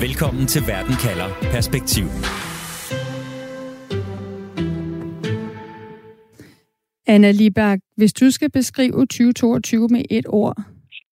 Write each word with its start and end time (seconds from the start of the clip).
Velkommen 0.00 0.46
til 0.46 0.62
Verden 0.72 0.96
kalder 1.06 1.28
Perspektiv. 1.54 2.04
Anna 7.06 7.30
Lieberg, 7.30 7.78
hvis 7.96 8.12
du 8.12 8.30
skal 8.30 8.50
beskrive 8.50 9.00
2022 9.00 9.88
med 9.88 10.02
et 10.10 10.26
ord, 10.28 10.56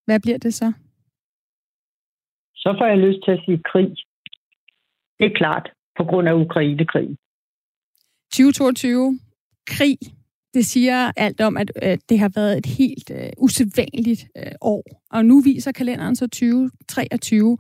hvad 0.07 0.21
bliver 0.21 0.39
det 0.39 0.55
så? 0.55 0.73
Så 2.55 2.75
får 2.79 2.87
jeg 2.87 2.99
lyst 2.99 3.19
til 3.25 3.33
at 3.33 3.41
sige 3.45 3.63
krig. 3.73 3.91
Det 5.19 5.27
er 5.31 5.35
klart, 5.37 5.71
på 5.99 6.05
grund 6.05 6.29
af 6.29 6.35
Ukraine-krigen. 6.35 7.17
2022, 8.33 9.19
krig, 9.67 9.99
det 10.55 10.65
siger 10.67 11.13
alt 11.17 11.41
om, 11.41 11.57
at 11.57 11.71
øh, 11.83 11.99
det 12.09 12.19
har 12.19 12.31
været 12.35 12.59
et 12.59 12.67
helt 12.67 13.11
øh, 13.11 13.31
usædvanligt 13.39 14.23
øh, 14.37 14.53
år. 14.61 14.85
Og 15.11 15.25
nu 15.25 15.41
viser 15.41 15.73
kalenderen 15.73 16.17
så 16.17 16.27
2023. 16.27 17.59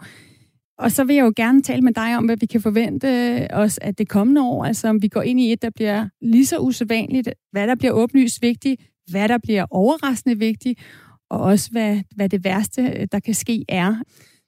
Og 0.78 0.92
så 0.92 1.04
vil 1.04 1.16
jeg 1.16 1.24
jo 1.24 1.32
gerne 1.36 1.62
tale 1.62 1.82
med 1.82 1.92
dig 1.92 2.16
om, 2.16 2.24
hvad 2.24 2.36
vi 2.40 2.46
kan 2.46 2.60
forvente 2.60 3.46
os 3.50 3.78
at 3.82 3.98
det 3.98 4.08
kommende 4.08 4.42
år. 4.42 4.64
Altså 4.64 4.88
om 4.88 5.02
vi 5.02 5.08
går 5.08 5.22
ind 5.22 5.40
i 5.40 5.52
et, 5.52 5.62
der 5.62 5.70
bliver 5.70 6.08
lige 6.22 6.46
så 6.46 6.58
usædvanligt, 6.58 7.28
hvad 7.52 7.66
der 7.66 7.74
bliver 7.74 7.92
åbenlyst 7.92 8.42
vigtigt, 8.42 8.82
hvad 9.10 9.28
der 9.28 9.38
bliver 9.38 9.66
overraskende 9.70 10.38
vigtigt, 10.38 10.80
og 11.30 11.40
også 11.40 11.70
hvad, 11.70 12.00
hvad 12.16 12.28
det 12.28 12.44
værste, 12.44 13.06
der 13.12 13.20
kan 13.20 13.34
ske, 13.34 13.64
er. 13.68 13.96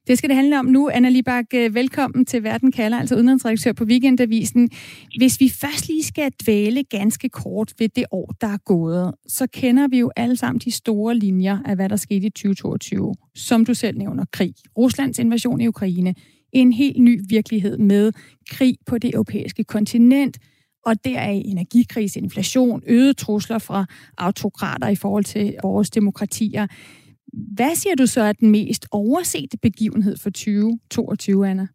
Det 0.06 0.19
skal 0.19 0.28
det 0.28 0.37
handle 0.37 0.59
om 0.59 0.65
nu. 0.66 0.91
Anna 0.92 1.09
Libak, 1.09 1.45
øh, 1.55 1.74
velkommen 1.74 2.27
til 2.27 2.42
Verden 2.42 2.73
kalder, 2.73 2.98
altså 2.98 3.16
udenrigsredaktør 3.16 3.73
på 3.73 3.84
Weekendavisen. 3.84 4.70
Hvis 5.19 5.41
vi 5.41 5.48
først 5.48 5.88
lige 5.88 6.05
skal 6.05 6.32
dvæle 6.45 6.84
ganske 6.84 7.29
kort 7.29 7.73
ved 7.79 7.88
det 7.88 8.05
år, 8.10 8.34
der 8.41 8.46
er 8.46 8.56
gået, 8.56 9.15
så 9.29 9.46
kender 9.52 9.88
vi 9.88 9.98
jo 9.98 10.10
alle 10.16 10.37
sammen 10.37 10.59
de 10.59 10.70
store 10.70 11.15
linjer 11.15 11.59
af, 11.65 11.77
hvad 11.77 11.88
der 11.88 11.96
skete 11.96 12.27
i 12.27 12.30
2022. 12.30 13.15
Som 13.34 13.65
du 13.65 13.74
selv 13.74 13.98
nævner, 13.98 14.24
krig. 14.32 14.55
Ruslands 14.79 15.19
invasion 15.19 15.60
i 15.60 15.69
Ukraine. 15.69 16.15
En 16.52 16.73
helt 16.73 17.02
ny 17.02 17.20
virkelighed 17.29 17.79
med 17.79 18.12
krig 18.51 18.77
på 18.87 18.99
det 18.99 19.15
europæiske 19.15 19.65
kontinent, 19.65 20.38
og 20.87 21.04
deraf 21.04 21.43
energikrise, 21.45 22.21
inflation, 22.21 22.82
øgede 22.87 23.15
trusler 23.15 23.59
fra 23.59 23.84
autokrater 24.18 24.88
i 24.88 24.96
forhold 24.96 25.24
til 25.24 25.54
vores 25.62 25.90
demokratier. 25.90 26.66
Hvad 27.56 27.74
siger 27.74 27.95
du 27.95 28.06
så 28.06 28.20
er 28.20 28.32
den 28.32 28.51
mest 28.51 28.87
oversete 28.92 29.59
begivenhed 29.62 30.16
for 30.23 30.30
2022, 30.30 31.48
Anna? 31.48 31.66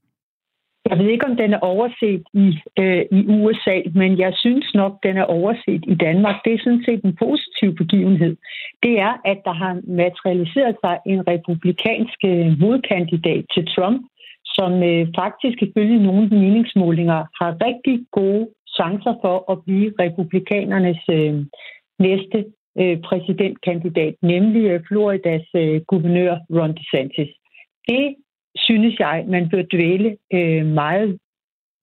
Jeg 0.90 1.00
ved 1.00 1.08
ikke, 1.10 1.26
om 1.26 1.36
den 1.38 1.54
er 1.54 1.60
overset 1.60 2.24
i, 2.34 2.48
øh, 2.80 3.04
i 3.12 3.22
USA, 3.28 3.78
men 3.96 4.20
jeg 4.20 4.34
synes 4.36 4.74
nok, 4.74 4.94
den 5.04 5.18
er 5.18 5.24
overset 5.24 5.84
i 5.88 5.96
Danmark. 5.96 6.36
Det 6.46 6.54
er 6.54 6.64
sådan 6.64 6.84
set 6.86 7.02
en 7.04 7.16
positiv 7.16 7.76
begivenhed. 7.76 8.38
Det 8.84 9.00
er, 9.00 9.14
at 9.32 9.40
der 9.46 9.54
har 9.54 9.74
materialiseret 10.04 10.76
sig 10.84 10.96
en 11.06 11.28
republikansk 11.28 12.20
øh, 12.26 12.60
modkandidat 12.60 13.46
til 13.54 13.66
Trump, 13.76 14.02
som 14.46 14.72
øh, 14.84 15.08
faktisk 15.22 15.58
ifølge 15.62 16.04
nogle 16.04 16.28
meningsmålinger 16.30 17.20
har 17.40 17.52
rigtig 17.68 17.96
gode 18.12 18.50
chancer 18.78 19.16
for 19.24 19.52
at 19.52 19.58
blive 19.66 19.94
republikanernes 20.00 21.02
øh, 21.18 21.36
næste 22.00 22.40
øh, 22.80 23.02
præsidentkandidat, 23.02 24.16
nemlig 24.22 24.64
øh, 24.72 24.82
Floridas 24.88 25.48
øh, 25.56 25.82
guvernør 25.82 26.38
Ron 26.50 26.76
DeSantis. 26.78 27.30
Det 27.88 28.16
synes 28.56 29.00
jeg, 29.00 29.26
man 29.28 29.50
bør 29.50 29.62
dvæle 29.74 30.18
øh, 30.34 30.66
meget 30.66 31.20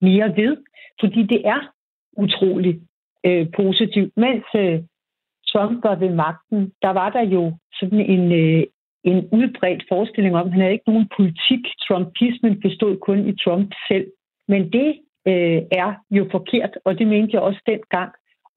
mere 0.00 0.36
ved, 0.36 0.56
fordi 1.00 1.22
det 1.22 1.40
er 1.44 1.72
utroligt 2.16 2.78
øh, 3.26 3.46
positivt. 3.56 4.12
Mens 4.16 4.44
øh, 4.56 4.80
Trump 5.52 5.84
var 5.84 5.96
ved 5.96 6.14
magten, 6.14 6.72
der 6.82 6.90
var 6.90 7.10
der 7.10 7.22
jo 7.22 7.56
sådan 7.80 8.00
en, 8.00 8.32
øh, 8.32 8.62
en 9.04 9.28
udbredt 9.32 9.84
forestilling 9.88 10.36
om, 10.36 10.46
at 10.46 10.52
han 10.52 10.60
havde 10.60 10.72
ikke 10.72 10.90
nogen 10.90 11.08
politik. 11.16 11.62
Trumpismen 11.88 12.60
bestod 12.60 12.96
kun 12.96 13.28
i 13.28 13.36
Trump 13.44 13.74
selv. 13.88 14.06
Men 14.48 14.72
det 14.72 14.88
øh, 15.26 15.62
er 15.82 15.94
jo 16.10 16.28
forkert, 16.30 16.78
og 16.84 16.98
det 16.98 17.06
mente 17.06 17.34
jeg 17.34 17.42
også 17.42 17.60
dengang. 17.66 18.12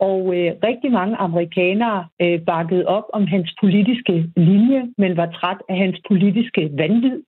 Og 0.09 0.21
øh, 0.37 0.51
rigtig 0.63 0.91
mange 0.91 1.15
amerikanere 1.15 2.07
øh, 2.21 2.39
bakkede 2.41 2.85
op 2.85 3.03
om 3.13 3.27
hans 3.27 3.49
politiske 3.61 4.15
linje, 4.37 4.81
men 4.97 5.17
var 5.17 5.29
træt 5.31 5.61
af 5.69 5.77
hans 5.77 5.97
politiske 6.07 6.69
vanvid. 6.73 7.21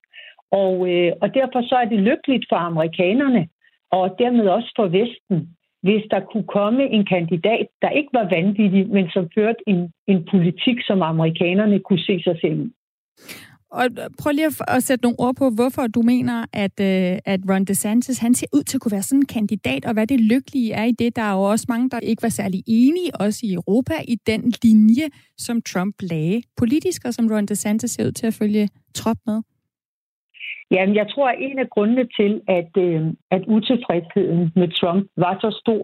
Og, 0.51 0.75
øh, 0.91 1.11
og 1.21 1.33
derfor 1.33 1.61
så 1.69 1.75
er 1.75 1.85
det 1.85 1.99
lykkeligt 1.99 2.45
for 2.49 2.55
amerikanerne, 2.55 3.47
og 3.91 4.15
dermed 4.19 4.47
også 4.47 4.71
for 4.75 4.87
Vesten, 4.87 5.39
hvis 5.83 6.03
der 6.11 6.19
kunne 6.19 6.47
komme 6.57 6.83
en 6.89 7.05
kandidat, 7.05 7.67
der 7.81 7.89
ikke 7.89 8.09
var 8.13 8.29
vanvittig, 8.29 8.87
men 8.89 9.09
som 9.09 9.29
førte 9.35 9.61
en, 9.67 9.91
en 10.07 10.27
politik, 10.31 10.77
som 10.87 11.01
amerikanerne 11.01 11.79
kunne 11.79 11.99
se 12.09 12.23
sig 12.23 12.37
selv 12.41 12.59
i. 12.59 12.71
Og 13.79 13.85
prøv 14.21 14.31
lige 14.31 14.49
at, 14.67 14.83
sætte 14.83 15.03
nogle 15.03 15.19
ord 15.19 15.35
på, 15.35 15.45
hvorfor 15.57 15.83
du 15.95 16.01
mener, 16.01 16.37
at, 16.63 16.75
øh, 16.89 17.17
at 17.33 17.39
Ron 17.49 17.65
DeSantis 17.65 18.19
han 18.19 18.33
ser 18.33 18.47
ud 18.57 18.63
til 18.63 18.77
at 18.77 18.81
kunne 18.81 18.97
være 18.97 19.09
sådan 19.09 19.19
en 19.19 19.33
kandidat, 19.37 19.85
og 19.85 19.93
hvad 19.93 20.07
det 20.07 20.19
lykkelige 20.19 20.73
er 20.73 20.83
i 20.83 20.91
det. 20.91 21.15
Der 21.15 21.21
er 21.21 21.33
jo 21.33 21.43
også 21.53 21.65
mange, 21.69 21.89
der 21.89 21.99
ikke 21.99 22.23
var 22.23 22.29
særlig 22.29 22.61
enige, 22.67 23.15
også 23.25 23.39
i 23.43 23.53
Europa, 23.53 23.93
i 24.07 24.15
den 24.31 24.41
linje, 24.63 25.05
som 25.37 25.61
Trump 25.61 25.95
lagde 26.11 26.41
politisk, 26.57 27.01
og 27.07 27.13
som 27.13 27.27
Ron 27.31 27.45
DeSantis 27.45 27.91
ser 27.91 28.07
ud 28.07 28.11
til 28.11 28.27
at 28.27 28.37
følge 28.41 28.69
trop 28.95 29.17
med. 29.25 29.41
Jamen, 30.71 30.95
jeg 30.95 31.07
tror, 31.11 31.27
at 31.29 31.37
en 31.39 31.59
af 31.59 31.69
grundene 31.69 32.05
til, 32.19 32.41
at, 32.47 32.71
øh, 32.85 33.01
at 33.35 33.43
utilfredsheden 33.47 34.51
med 34.55 34.69
Trump 34.79 35.03
var 35.17 35.33
så 35.43 35.49
stor, 35.61 35.83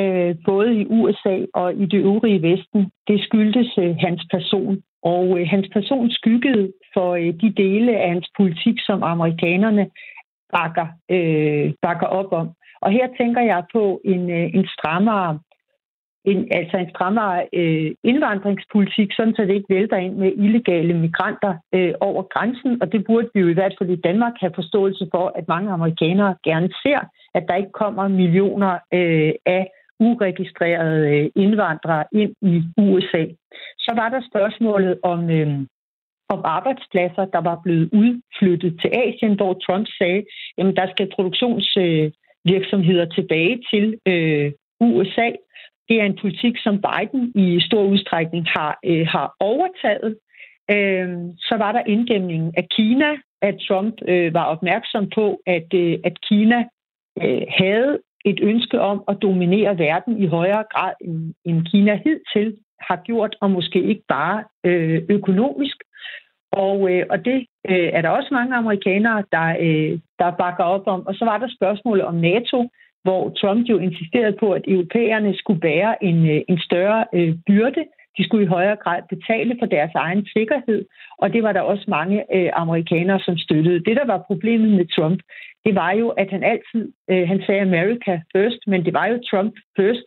øh, 0.00 0.34
både 0.44 0.74
i 0.80 0.86
USA 0.86 1.36
og 1.54 1.74
i 1.74 1.86
det 1.86 2.00
øvrige 2.00 2.42
Vesten, 2.42 2.90
det 3.08 3.20
skyldtes 3.20 3.78
øh, 3.78 3.96
hans 3.98 4.22
person. 4.30 4.82
Og 5.02 5.40
øh, 5.40 5.46
hans 5.48 5.68
person 5.72 6.10
skyggede 6.10 6.72
for 6.94 7.14
øh, 7.14 7.32
de 7.42 7.52
dele 7.56 7.98
af 7.98 8.08
hans 8.08 8.28
politik, 8.36 8.76
som 8.78 9.02
amerikanerne 9.02 9.90
bakker, 10.52 10.86
øh, 11.10 11.72
bakker 11.82 12.06
op 12.06 12.32
om. 12.32 12.48
Og 12.80 12.90
her 12.92 13.08
tænker 13.18 13.42
jeg 13.42 13.64
på 13.72 14.00
en, 14.04 14.30
øh, 14.30 14.50
en 14.54 14.66
strammere 14.66 15.38
en, 16.30 16.48
altså 16.50 16.76
en 16.76 16.90
strammere 16.90 17.46
øh, 17.52 17.90
indvandringspolitik, 18.04 19.08
sådan 19.12 19.34
så 19.34 19.42
det 19.42 19.54
ikke 19.54 19.74
vælter 19.74 19.96
ind 19.96 20.14
med 20.16 20.32
illegale 20.36 20.94
migranter 20.94 21.54
øh, 21.74 21.94
over 22.00 22.22
grænsen. 22.22 22.82
Og 22.82 22.92
det 22.92 23.04
burde 23.06 23.28
vi 23.34 23.40
jo 23.40 23.48
i 23.48 23.52
hvert 23.58 23.74
fald 23.78 23.90
i 23.90 24.00
Danmark 24.08 24.32
have 24.40 24.52
forståelse 24.54 25.08
for, 25.14 25.32
at 25.38 25.48
mange 25.48 25.70
amerikanere 25.70 26.36
gerne 26.44 26.70
ser, 26.82 27.00
at 27.34 27.44
der 27.48 27.54
ikke 27.54 27.72
kommer 27.72 28.08
millioner 28.08 28.72
øh, 28.94 29.32
af 29.46 29.70
uregistrerede 30.00 31.08
øh, 31.10 31.30
indvandrere 31.36 32.04
ind 32.12 32.34
i 32.42 32.62
USA. 32.78 33.24
Så 33.78 33.92
var 33.94 34.08
der 34.08 34.20
spørgsmålet 34.30 34.98
om, 35.02 35.30
øh, 35.30 35.66
om 36.28 36.40
arbejdspladser, 36.44 37.24
der 37.24 37.40
var 37.40 37.60
blevet 37.64 37.90
udflyttet 37.92 38.80
til 38.80 38.90
Asien, 39.04 39.34
hvor 39.34 39.54
Trump 39.54 39.86
sagde, 39.98 40.24
at 40.58 40.76
der 40.76 40.86
skal 40.90 41.10
produktionsvirksomheder 41.14 43.06
øh, 43.06 43.14
tilbage 43.14 43.62
til 43.70 43.98
øh, 44.06 44.52
USA. 44.80 45.30
Det 45.88 46.00
er 46.00 46.04
en 46.04 46.18
politik, 46.20 46.54
som 46.58 46.82
Biden 46.86 47.32
i 47.34 47.60
stor 47.60 47.82
udstrækning 47.82 48.46
har, 48.56 48.78
øh, 48.84 49.06
har 49.06 49.34
overtaget. 49.40 50.16
Øh, 50.70 51.08
så 51.38 51.54
var 51.58 51.72
der 51.72 51.82
inddæmningen 51.86 52.52
af 52.56 52.66
Kina, 52.76 53.10
at 53.42 53.56
Trump 53.68 53.94
øh, 54.08 54.34
var 54.34 54.44
opmærksom 54.44 55.10
på, 55.14 55.40
at, 55.46 55.74
øh, 55.74 55.98
at 56.04 56.20
Kina 56.28 56.64
øh, 57.22 57.42
havde 57.58 57.98
et 58.30 58.38
ønske 58.42 58.80
om 58.80 59.04
at 59.08 59.16
dominere 59.22 59.78
verden 59.78 60.22
i 60.22 60.26
højere 60.26 60.64
grad, 60.72 60.92
end, 61.00 61.34
end 61.44 61.66
Kina 61.66 61.94
hidtil 62.04 62.56
har 62.80 62.96
gjort, 62.96 63.36
og 63.40 63.50
måske 63.50 63.82
ikke 63.82 64.04
bare 64.08 64.44
øh, 64.64 65.02
økonomisk. 65.08 65.76
Og, 66.52 66.90
øh, 66.90 67.06
og 67.10 67.24
det 67.24 67.46
øh, 67.68 67.88
er 67.96 68.02
der 68.02 68.08
også 68.08 68.28
mange 68.32 68.56
amerikanere, 68.56 69.24
der, 69.32 69.56
øh, 69.60 69.98
der 70.18 70.30
bakker 70.30 70.64
op 70.64 70.86
om. 70.86 71.06
Og 71.06 71.14
så 71.14 71.24
var 71.24 71.38
der 71.38 71.48
spørgsmålet 71.56 72.04
om 72.04 72.14
NATO, 72.14 72.68
hvor 73.02 73.30
Trump 73.40 73.68
jo 73.68 73.78
insisterede 73.78 74.36
på, 74.40 74.52
at 74.52 74.64
europæerne 74.68 75.36
skulle 75.36 75.60
bære 75.60 76.04
en, 76.04 76.30
øh, 76.30 76.40
en 76.48 76.58
større 76.58 77.04
øh, 77.14 77.34
byrde. 77.46 77.84
De 78.18 78.24
skulle 78.24 78.44
i 78.44 78.54
højere 78.56 78.76
grad 78.76 79.02
betale 79.08 79.56
for 79.58 79.66
deres 79.66 79.94
egen 79.94 80.26
sikkerhed, 80.36 80.84
og 81.18 81.32
det 81.32 81.42
var 81.42 81.52
der 81.52 81.60
også 81.60 81.84
mange 81.88 82.18
øh, 82.36 82.50
amerikanere, 82.54 83.20
som 83.20 83.38
støttede. 83.38 83.84
Det, 83.84 83.96
der 83.96 84.06
var 84.06 84.24
problemet 84.26 84.70
med 84.70 84.86
Trump, 84.96 85.20
det 85.64 85.74
var 85.74 85.92
jo, 85.92 86.08
at 86.08 86.30
han 86.30 86.42
altid, 86.42 86.92
øh, 87.10 87.28
han 87.28 87.42
sagde 87.46 87.60
America 87.60 88.20
first, 88.36 88.60
men 88.66 88.84
det 88.84 88.94
var 88.94 89.06
jo 89.06 89.18
Trump 89.30 89.54
first, 89.76 90.06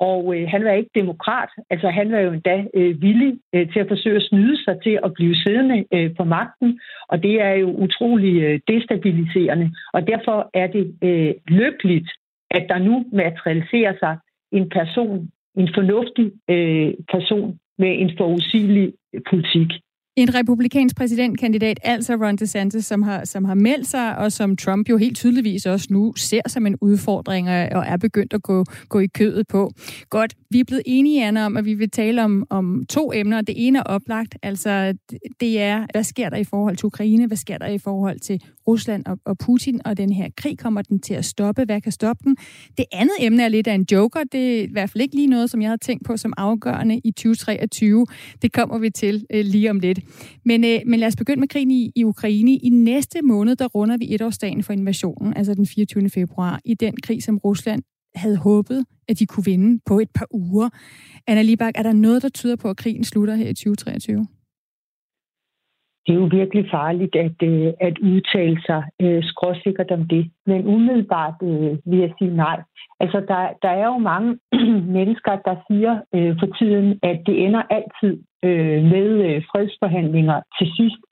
og 0.00 0.36
øh, 0.36 0.48
han 0.48 0.64
var 0.64 0.70
ikke 0.70 0.90
demokrat. 0.94 1.48
Altså 1.70 1.88
han 1.88 2.12
var 2.12 2.18
jo 2.18 2.32
endda 2.32 2.64
øh, 2.74 3.02
villig 3.02 3.38
øh, 3.54 3.72
til 3.72 3.80
at 3.80 3.88
forsøge 3.88 4.16
at 4.16 4.22
snyde 4.22 4.64
sig 4.64 4.76
til 4.82 4.98
at 5.04 5.14
blive 5.14 5.36
siddende 5.36 5.84
øh, 5.94 6.16
på 6.16 6.24
magten. 6.24 6.80
Og 7.08 7.22
det 7.22 7.40
er 7.40 7.50
jo 7.52 7.68
utrolig 7.70 8.42
øh, 8.42 8.60
destabiliserende. 8.68 9.70
Og 9.92 10.06
derfor 10.06 10.50
er 10.54 10.66
det 10.66 10.94
øh, 11.02 11.34
lykkeligt, 11.48 12.10
at 12.50 12.66
der 12.68 12.78
nu 12.78 13.04
materialiserer 13.12 13.94
sig 13.98 14.16
en 14.52 14.68
person, 14.68 15.30
en 15.56 15.68
fornuftig 15.74 16.26
øh, 16.50 16.94
person 17.12 17.58
med 17.78 17.92
en 18.02 18.10
forudsigelig 18.18 18.92
øh, 19.14 19.20
politik. 19.30 19.70
En 20.16 20.34
republikansk 20.34 20.96
præsidentkandidat, 20.96 21.80
altså 21.82 22.14
Ron 22.14 22.36
DeSantis, 22.36 22.84
som 22.84 23.02
har, 23.02 23.24
som 23.24 23.44
har 23.44 23.54
meldt 23.54 23.86
sig, 23.86 24.18
og 24.18 24.32
som 24.32 24.56
Trump 24.56 24.88
jo 24.88 24.96
helt 24.96 25.16
tydeligvis 25.16 25.66
også 25.66 25.88
nu 25.90 26.12
ser 26.16 26.40
som 26.46 26.66
en 26.66 26.76
udfordring 26.80 27.48
og 27.48 27.84
er 27.86 27.96
begyndt 28.00 28.32
at 28.32 28.42
gå, 28.42 28.64
gå 28.88 28.98
i 28.98 29.06
kødet 29.06 29.46
på. 29.48 29.70
Godt, 30.10 30.34
vi 30.52 30.60
er 30.60 30.64
blevet 30.64 30.82
enige, 30.86 31.26
Anna, 31.26 31.46
om, 31.46 31.56
at 31.56 31.64
vi 31.64 31.74
vil 31.74 31.90
tale 31.90 32.24
om, 32.24 32.46
om 32.50 32.84
to 32.88 33.12
emner. 33.12 33.40
Det 33.40 33.66
ene 33.66 33.78
er 33.78 33.82
oplagt, 33.82 34.36
altså 34.42 34.94
det 35.40 35.60
er, 35.60 35.86
hvad 35.92 36.04
sker 36.04 36.28
der 36.28 36.36
i 36.36 36.44
forhold 36.44 36.76
til 36.76 36.86
Ukraine? 36.86 37.26
Hvad 37.26 37.36
sker 37.36 37.58
der 37.58 37.66
i 37.66 37.78
forhold 37.78 38.20
til 38.20 38.42
Rusland 38.66 39.06
og, 39.06 39.18
og 39.24 39.38
Putin? 39.38 39.80
Og 39.84 39.96
den 39.96 40.12
her 40.12 40.28
krig, 40.36 40.58
kommer 40.58 40.82
den 40.82 41.00
til 41.00 41.14
at 41.14 41.24
stoppe? 41.24 41.64
Hvad 41.64 41.80
kan 41.80 41.92
stoppe 41.92 42.24
den? 42.24 42.36
Det 42.78 42.84
andet 42.92 43.14
emne 43.20 43.42
er 43.42 43.48
lidt 43.48 43.66
af 43.66 43.74
en 43.74 43.86
joker. 43.92 44.20
Det 44.32 44.58
er 44.58 44.62
i 44.62 44.68
hvert 44.72 44.90
fald 44.90 45.02
ikke 45.02 45.14
lige 45.14 45.26
noget, 45.26 45.50
som 45.50 45.62
jeg 45.62 45.68
havde 45.68 45.80
tænkt 45.80 46.06
på 46.06 46.16
som 46.16 46.32
afgørende 46.36 47.00
i 47.04 47.10
2023. 47.10 48.06
Det 48.42 48.52
kommer 48.52 48.78
vi 48.78 48.90
til 48.90 49.26
øh, 49.34 49.44
lige 49.44 49.70
om 49.70 49.80
lidt. 49.80 50.00
Men, 50.44 50.64
øh, 50.64 50.80
men 50.86 51.00
lad 51.00 51.08
os 51.08 51.16
begynde 51.16 51.40
med 51.40 51.48
krigen 51.48 51.70
i, 51.70 51.92
i 51.96 52.04
Ukraine. 52.04 52.56
I 52.56 52.68
næste 52.68 53.22
måned, 53.22 53.56
der 53.56 53.66
runder 53.66 53.96
vi 53.96 54.14
etårsdagen 54.14 54.62
for 54.62 54.72
invasionen, 54.72 55.36
altså 55.36 55.54
den 55.54 55.66
24. 55.66 56.10
februar, 56.10 56.60
i 56.64 56.74
den 56.74 56.94
krig, 57.02 57.22
som 57.22 57.38
Rusland 57.38 57.82
havde 58.14 58.36
håbet, 58.36 58.84
at 59.08 59.18
de 59.18 59.26
kunne 59.26 59.44
vinde 59.44 59.80
på 59.86 59.98
et 59.98 60.10
par 60.14 60.26
uger. 60.30 60.68
Anna 61.26 61.42
Libak, 61.42 61.74
er 61.76 61.82
der 61.82 61.92
noget, 61.92 62.22
der 62.22 62.28
tyder 62.28 62.56
på, 62.56 62.68
at 62.70 62.76
krigen 62.76 63.04
slutter 63.04 63.34
her 63.34 63.48
i 63.48 63.54
2023? 63.54 64.26
Det 66.06 66.12
er 66.16 66.20
jo 66.20 66.28
virkelig 66.40 66.64
farligt 66.70 67.16
at, 67.16 67.38
øh, 67.42 67.72
at 67.80 67.98
udtale 67.98 68.62
sig 68.66 68.82
øh, 69.02 69.22
skråsikkert 69.24 69.90
om 69.90 70.08
det. 70.08 70.30
Men 70.46 70.66
umiddelbart 70.66 71.34
øh, 71.42 71.78
vil 71.84 71.98
jeg 71.98 72.12
sige 72.18 72.36
nej. 72.36 72.62
Altså, 73.00 73.18
der, 73.28 73.40
der 73.62 73.68
er 73.68 73.86
jo 73.86 73.98
mange 73.98 74.38
mennesker, 74.98 75.32
der 75.48 75.56
siger 75.68 76.00
øh, 76.14 76.36
for 76.40 76.48
tiden, 76.58 76.98
at 77.02 77.18
det 77.26 77.44
ender 77.44 77.62
altid 77.76 78.14
øh, 78.44 78.82
med 78.92 79.08
øh, 79.26 79.42
fredsforhandlinger 79.50 80.40
til 80.58 80.68
sidst. 80.76 81.02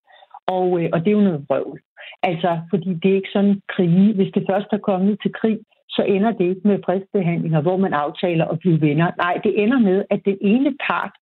Og, 0.47 0.67
øh, 0.81 0.89
og 0.93 0.99
det 1.01 1.09
er 1.09 1.19
jo 1.19 1.29
noget 1.29 1.45
vrøvl. 1.49 1.81
Altså, 2.23 2.61
fordi 2.71 2.95
det 2.95 3.11
er 3.11 3.17
ikke 3.21 3.37
sådan 3.37 3.61
krig. 3.75 4.15
Hvis 4.15 4.33
det 4.35 4.45
først 4.51 4.69
er 4.73 4.79
kommet 4.79 5.19
til 5.23 5.33
krig, 5.41 5.59
så 5.99 6.03
ender 6.03 6.33
det 6.39 6.45
ikke 6.51 6.69
med 6.71 6.79
fredsbehandlinger, 6.87 7.61
hvor 7.63 7.77
man 7.77 7.93
aftaler 7.93 8.45
at 8.45 8.59
blive 8.59 8.81
venner. 8.81 9.11
Nej, 9.25 9.35
det 9.45 9.63
ender 9.63 9.79
med, 9.79 10.05
at 10.11 10.21
den 10.25 10.39
ene 10.41 10.71
part 10.87 11.15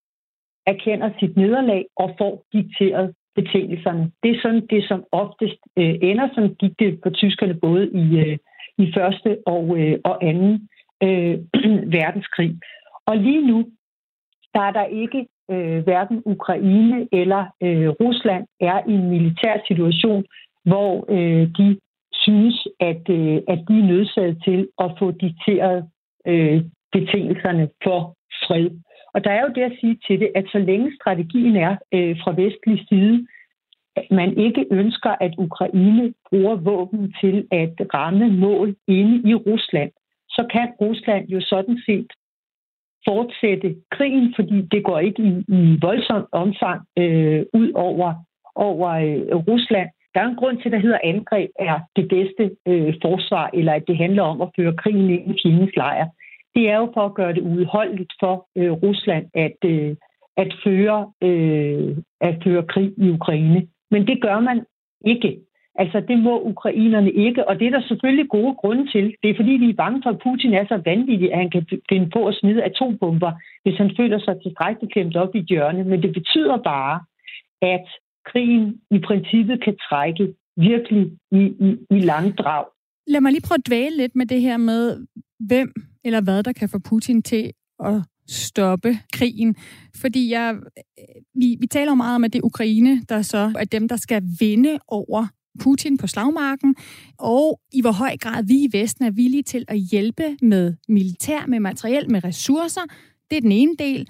erkender 0.66 1.10
sit 1.20 1.36
nederlag 1.36 1.84
og 1.96 2.08
får 2.18 2.32
dikteret 2.52 3.14
betingelserne. 3.36 4.04
Det 4.22 4.30
er 4.30 4.40
sådan 4.42 4.66
det, 4.70 4.82
som 4.88 5.04
oftest 5.12 5.60
øh, 5.78 5.94
ender. 6.10 6.28
som 6.34 6.54
gik 6.54 6.74
det 6.78 7.00
på 7.02 7.10
tyskerne 7.10 7.54
både 7.54 7.84
i, 8.02 8.04
øh, 8.24 8.38
i 8.78 8.92
første 8.96 9.38
og, 9.46 9.78
øh, 9.78 9.98
og 10.04 10.24
anden 10.24 10.68
øh, 11.02 11.34
verdenskrig. 11.98 12.50
Og 13.06 13.16
lige 13.16 13.46
nu, 13.50 13.58
der 14.54 14.62
er 14.68 14.72
der 14.72 14.84
ikke 14.84 15.26
øh, 15.50 15.78
hverken 15.84 16.22
Ukraine 16.24 17.08
eller 17.12 17.42
øh, 17.62 17.88
Rusland 17.88 18.44
er 18.60 18.78
i 18.88 18.92
en 18.92 19.08
militær 19.10 19.54
situation, 19.66 20.24
hvor 20.64 20.92
øh, 21.08 21.48
de 21.58 21.78
synes, 22.26 22.68
at, 22.80 23.04
øh, 23.18 23.36
at 23.52 23.60
de 23.68 23.74
er 23.80 23.88
nødsaget 23.92 24.36
til 24.44 24.68
at 24.78 24.90
få 24.98 25.10
dikteret 25.10 25.80
øh, 26.26 26.62
betingelserne 26.92 27.68
for 27.84 28.00
fred. 28.46 28.70
Og 29.14 29.24
der 29.24 29.30
er 29.30 29.42
jo 29.42 29.52
det 29.54 29.62
at 29.62 29.76
sige 29.80 29.98
til 30.06 30.20
det, 30.20 30.30
at 30.34 30.44
så 30.52 30.58
længe 30.58 30.96
strategien 31.00 31.56
er 31.56 31.76
øh, 31.94 32.16
fra 32.22 32.32
vestlig 32.42 32.78
side, 32.88 33.26
at 33.96 34.06
man 34.10 34.38
ikke 34.38 34.66
ønsker, 34.70 35.12
at 35.20 35.34
Ukraine 35.38 36.14
bruger 36.30 36.56
våben 36.56 37.14
til 37.20 37.36
at 37.50 37.74
ramme 37.94 38.28
mål 38.32 38.76
inde 38.88 39.30
i 39.30 39.34
Rusland, 39.34 39.90
så 40.28 40.46
kan 40.52 40.68
Rusland 40.80 41.28
jo 41.28 41.40
sådan 41.40 41.78
set 41.86 42.10
fortsætte 43.08 43.76
krigen, 43.90 44.34
fordi 44.36 44.62
det 44.72 44.84
går 44.84 44.98
ikke 44.98 45.22
i, 45.22 45.32
i 45.48 45.78
voldsomt 45.82 46.28
omfang 46.32 46.80
øh, 46.98 47.44
ud 47.54 47.72
over, 47.74 48.14
over 48.54 48.88
øh, 48.90 49.36
Rusland. 49.48 49.90
Der 50.16 50.22
er 50.22 50.28
en 50.28 50.36
grund 50.36 50.58
til, 50.58 50.68
at 50.68 50.72
der 50.72 50.78
hedder 50.78 50.98
angreb 51.04 51.50
er 51.58 51.78
det 51.96 52.08
bedste 52.08 52.50
øh, 52.66 52.94
forsvar, 53.02 53.50
eller 53.54 53.72
at 53.72 53.84
det 53.88 53.96
handler 53.96 54.22
om 54.22 54.40
at 54.40 54.48
føre 54.56 54.76
krigen 54.76 55.10
ind 55.10 55.30
i 55.30 55.38
fjendens 55.42 55.76
lejr. 55.76 56.06
Det 56.54 56.70
er 56.70 56.76
jo 56.76 56.90
for 56.94 57.04
at 57.06 57.14
gøre 57.14 57.32
det 57.32 57.42
udholdeligt 57.42 58.12
for 58.20 58.48
øh, 58.56 58.72
Rusland 58.72 59.26
at, 59.34 59.58
øh, 59.64 59.96
at, 60.36 60.54
føre, 60.64 61.12
øh, 61.22 61.96
at 62.20 62.34
føre 62.44 62.62
krig 62.62 62.92
i 62.96 63.10
Ukraine. 63.10 63.66
Men 63.90 64.06
det 64.06 64.22
gør 64.22 64.40
man 64.40 64.64
ikke. 65.04 65.38
Altså, 65.74 66.00
det 66.00 66.18
må 66.18 66.42
ukrainerne 66.42 67.12
ikke, 67.12 67.48
og 67.48 67.60
det 67.60 67.66
er 67.66 67.70
der 67.70 67.88
selvfølgelig 67.88 68.28
gode 68.28 68.54
grunde 68.54 68.90
til. 68.92 69.14
Det 69.22 69.30
er 69.30 69.36
fordi, 69.36 69.50
vi 69.50 69.70
er 69.70 69.82
bange 69.84 70.02
for, 70.02 70.10
at 70.10 70.22
Putin 70.24 70.54
er 70.54 70.64
så 70.68 70.82
vanvittig, 70.84 71.32
at 71.32 71.38
han 71.38 71.50
kan 71.50 71.66
finde 71.88 72.10
på 72.10 72.26
at 72.26 72.34
smide 72.34 72.64
atombomber, 72.64 73.32
hvis 73.62 73.76
han 73.78 73.90
føler 73.96 74.18
sig 74.18 74.34
tilstrækkeligt 74.42 74.92
klemt 74.92 75.16
op 75.16 75.34
i 75.34 75.44
hjørne. 75.48 75.84
Men 75.84 76.02
det 76.02 76.12
betyder 76.12 76.56
bare, 76.56 77.00
at 77.62 77.86
krigen 78.30 78.80
i 78.90 78.98
princippet 79.08 79.64
kan 79.64 79.76
trække 79.88 80.34
virkelig 80.56 81.04
i, 81.32 81.42
i, 81.66 81.70
i 81.90 82.00
langdrag. 82.00 82.64
Lad 83.06 83.20
mig 83.20 83.32
lige 83.32 83.46
prøve 83.48 83.58
at 83.58 83.66
dvæle 83.68 83.96
lidt 83.96 84.16
med 84.16 84.26
det 84.26 84.40
her 84.40 84.56
med, 84.56 85.06
hvem 85.40 85.72
eller 86.04 86.20
hvad, 86.20 86.42
der 86.42 86.52
kan 86.52 86.68
få 86.68 86.78
Putin 86.78 87.22
til 87.22 87.52
at 87.84 88.02
stoppe 88.28 88.98
krigen. 89.12 89.56
Fordi 90.00 90.30
jeg, 90.32 90.54
øh, 90.98 91.22
vi, 91.34 91.56
vi 91.60 91.66
taler 91.66 91.90
jo 91.90 91.94
meget 91.94 92.14
om, 92.14 92.24
at 92.24 92.32
det 92.32 92.38
er 92.38 92.44
Ukraine, 92.44 93.02
der 93.08 93.22
så 93.22 93.52
er 93.58 93.64
dem, 93.64 93.88
der 93.88 93.96
skal 93.96 94.22
vinde 94.40 94.78
over 94.88 95.26
Putin 95.60 95.98
på 95.98 96.06
slagmarken, 96.06 96.76
og 97.18 97.60
i 97.72 97.80
hvor 97.80 97.92
høj 97.92 98.16
grad 98.16 98.44
vi 98.44 98.54
i 98.54 98.68
Vesten 98.72 99.04
er 99.04 99.10
villige 99.10 99.42
til 99.42 99.64
at 99.68 99.78
hjælpe 99.78 100.36
med 100.42 100.74
militær, 100.88 101.46
med 101.46 101.60
materiel, 101.60 102.10
med 102.10 102.24
ressourcer. 102.24 102.80
Det 103.30 103.36
er 103.36 103.40
den 103.40 103.52
ene 103.52 103.74
del. 103.78 104.08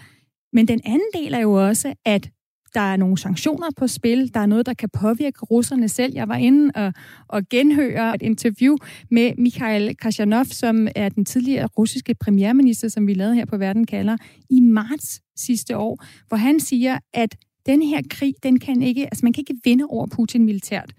Men 0.52 0.68
den 0.68 0.80
anden 0.84 1.10
del 1.14 1.34
er 1.34 1.40
jo 1.40 1.52
også, 1.52 1.94
at 2.04 2.30
der 2.74 2.80
er 2.80 2.96
nogle 2.96 3.18
sanktioner 3.18 3.66
på 3.76 3.86
spil. 3.86 4.34
Der 4.34 4.40
er 4.40 4.46
noget, 4.46 4.66
der 4.66 4.74
kan 4.74 4.88
påvirke 4.88 5.40
russerne 5.40 5.88
selv. 5.88 6.12
Jeg 6.14 6.28
var 6.28 6.36
inde 6.36 6.70
og, 6.74 6.92
og 7.28 7.42
genhøre 7.50 8.14
et 8.14 8.22
interview 8.22 8.76
med 9.10 9.32
Mikhail 9.38 9.96
Kashanov, 9.96 10.44
som 10.44 10.88
er 10.94 11.08
den 11.08 11.24
tidligere 11.24 11.66
russiske 11.66 12.14
premierminister, 12.14 12.88
som 12.88 13.06
vi 13.06 13.14
lavede 13.14 13.34
her 13.34 13.44
på 13.44 13.56
Verden 13.56 13.86
kalder, 13.86 14.16
i 14.50 14.60
marts 14.60 15.20
sidste 15.36 15.76
år, 15.76 16.04
hvor 16.28 16.36
han 16.36 16.60
siger, 16.60 16.98
at 17.14 17.36
den 17.66 17.82
her 17.82 18.02
krig, 18.10 18.34
den 18.42 18.58
kan 18.58 18.82
ikke, 18.82 19.04
altså 19.04 19.24
man 19.24 19.32
kan 19.32 19.40
ikke 19.40 19.60
vinde 19.64 19.84
over 19.84 20.06
Putin 20.06 20.44
militært. 20.44 20.92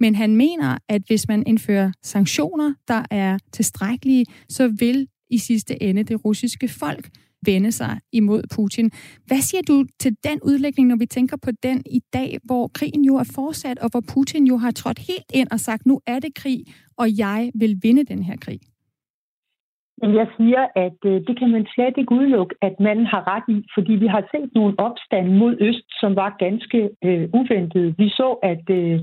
Men 0.00 0.14
han 0.14 0.36
mener, 0.36 0.78
at 0.88 1.02
hvis 1.06 1.28
man 1.28 1.42
indfører 1.46 1.92
sanktioner, 2.02 2.74
der 2.88 3.02
er 3.10 3.38
tilstrækkelige, 3.52 4.26
så 4.48 4.68
vil 4.68 5.06
i 5.30 5.38
sidste 5.38 5.82
ende 5.82 6.02
det 6.02 6.24
russiske 6.24 6.68
folk 6.68 7.08
vende 7.46 7.72
sig 7.72 8.00
imod 8.12 8.42
Putin. 8.56 8.90
Hvad 9.26 9.42
siger 9.48 9.62
du 9.62 9.84
til 10.00 10.12
den 10.24 10.38
udlægning, 10.48 10.88
når 10.88 10.96
vi 10.96 11.06
tænker 11.06 11.36
på 11.44 11.50
den 11.62 11.82
i 11.98 12.00
dag, 12.12 12.38
hvor 12.44 12.70
krigen 12.74 13.04
jo 13.04 13.14
er 13.16 13.32
fortsat, 13.34 13.78
og 13.78 13.88
hvor 13.90 14.02
Putin 14.14 14.46
jo 14.46 14.56
har 14.56 14.70
trådt 14.70 14.98
helt 14.98 15.30
ind 15.34 15.48
og 15.50 15.60
sagt, 15.60 15.86
nu 15.86 16.00
er 16.06 16.18
det 16.18 16.34
krig, 16.34 16.60
og 16.98 17.06
jeg 17.18 17.50
vil 17.54 17.72
vinde 17.82 18.04
den 18.04 18.22
her 18.22 18.36
krig? 18.44 18.60
Jeg 20.02 20.28
siger, 20.36 20.62
at 20.76 20.98
øh, 21.04 21.20
det 21.26 21.38
kan 21.38 21.50
man 21.50 21.66
slet 21.74 21.94
ikke 21.98 22.14
udelukke, 22.14 22.54
at 22.62 22.74
man 22.80 23.06
har 23.06 23.22
ret 23.34 23.46
i, 23.56 23.58
fordi 23.74 23.92
vi 23.92 24.06
har 24.06 24.24
set 24.32 24.50
nogle 24.54 24.74
opstand 24.78 25.28
mod 25.40 25.56
øst, 25.60 25.86
som 26.00 26.16
var 26.16 26.36
ganske 26.38 26.90
øh, 27.04 27.28
uventede. 27.38 27.94
Vi 27.98 28.08
så, 28.08 28.28
at 28.52 28.64
øh, 28.70 29.00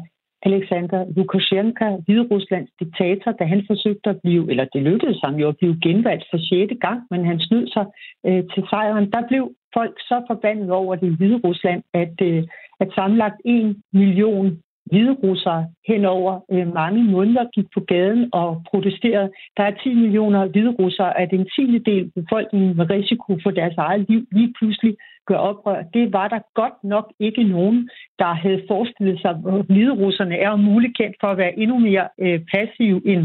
Alexander 0.48 1.06
Lukashenko, 1.16 1.88
Hvideruslands 2.06 2.72
diktator, 2.80 3.32
da 3.32 3.44
han 3.44 3.64
forsøgte 3.68 4.10
at 4.10 4.22
blive, 4.24 4.50
eller 4.52 4.66
det 4.74 4.82
lykkedes 4.82 5.20
ham 5.24 5.36
jo 5.36 5.48
at 5.48 5.58
blive 5.58 5.80
genvalgt 5.82 6.26
for 6.32 6.38
sjette 6.48 6.76
gang, 6.76 7.00
men 7.12 7.26
han 7.26 7.40
snød 7.40 7.68
sig 7.68 7.86
øh, 8.26 8.44
til 8.54 8.64
sejren. 8.70 9.12
Der 9.12 9.28
blev 9.28 9.52
folk 9.74 9.96
så 10.00 10.18
forbandet 10.28 10.72
over 10.72 10.96
det 10.96 11.08
i 11.12 11.16
Hviderusland, 11.16 11.84
at, 11.94 12.16
øh, 12.22 12.44
at 12.80 12.90
samlet 12.96 13.34
en 13.46 13.84
million 13.94 14.60
hviderussere 14.90 15.68
hen 15.88 16.06
over 16.06 16.40
øh, 16.52 16.74
mange 16.74 17.04
måneder 17.04 17.46
gik 17.56 17.66
på 17.74 17.80
gaden 17.80 18.30
og 18.34 18.64
protesterede. 18.70 19.32
Der 19.58 19.64
er 19.64 19.74
10 19.84 19.94
millioner 19.94 20.48
hviderussere, 20.48 21.20
at 21.20 21.34
en 21.34 21.50
tiende 21.56 21.80
del 21.80 22.12
befolkningen 22.16 22.78
med 22.78 22.90
risiko 22.90 23.38
for 23.44 23.52
deres 23.52 23.78
eget 23.78 24.06
liv 24.10 24.22
lige 24.32 24.54
pludselig 24.58 24.96
gør 25.28 25.36
oprør. 25.36 25.82
Det 25.82 26.14
var 26.14 26.28
der 26.28 26.40
godt 26.62 26.84
nok 26.84 27.14
ikke 27.20 27.44
nogen, 27.44 27.90
der 28.20 28.34
havde 28.44 28.64
forestillet 28.68 29.22
sig, 29.22 29.32
at 29.32 29.66
hviderusserne 29.70 30.36
er 30.38 30.56
muligt 30.56 30.98
kendt 30.98 31.16
for 31.22 31.28
at 31.28 31.38
være 31.38 31.60
endnu 31.60 31.80
mere 31.80 32.08
øh, 32.24 32.40
passive 32.54 33.02
end, 33.12 33.24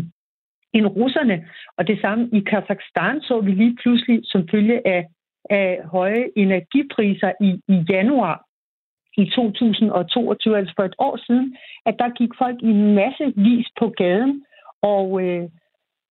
end 0.73 0.87
russerne. 0.87 1.37
Og 1.77 1.87
det 1.87 1.99
samme 2.01 2.29
i 2.33 2.41
Kazakhstan 2.41 3.21
så 3.21 3.41
vi 3.41 3.51
lige 3.51 3.77
pludselig 3.83 4.21
som 4.25 4.49
følge 4.51 4.87
af, 4.95 5.07
af 5.51 5.81
høje 5.85 6.25
energipriser 6.37 7.33
i, 7.41 7.51
i 7.69 7.77
januar 7.91 8.45
i 9.17 9.25
2022, 9.31 10.57
altså 10.59 10.73
for 10.77 10.85
et 10.85 10.95
år 10.99 11.17
siden, 11.27 11.57
at 11.87 11.95
der 11.99 12.09
gik 12.19 12.31
folk 12.39 12.59
i 12.63 12.73
massevis 12.73 13.67
på 13.79 13.89
gaden 13.97 14.45
og, 14.83 15.23
øh, 15.23 15.49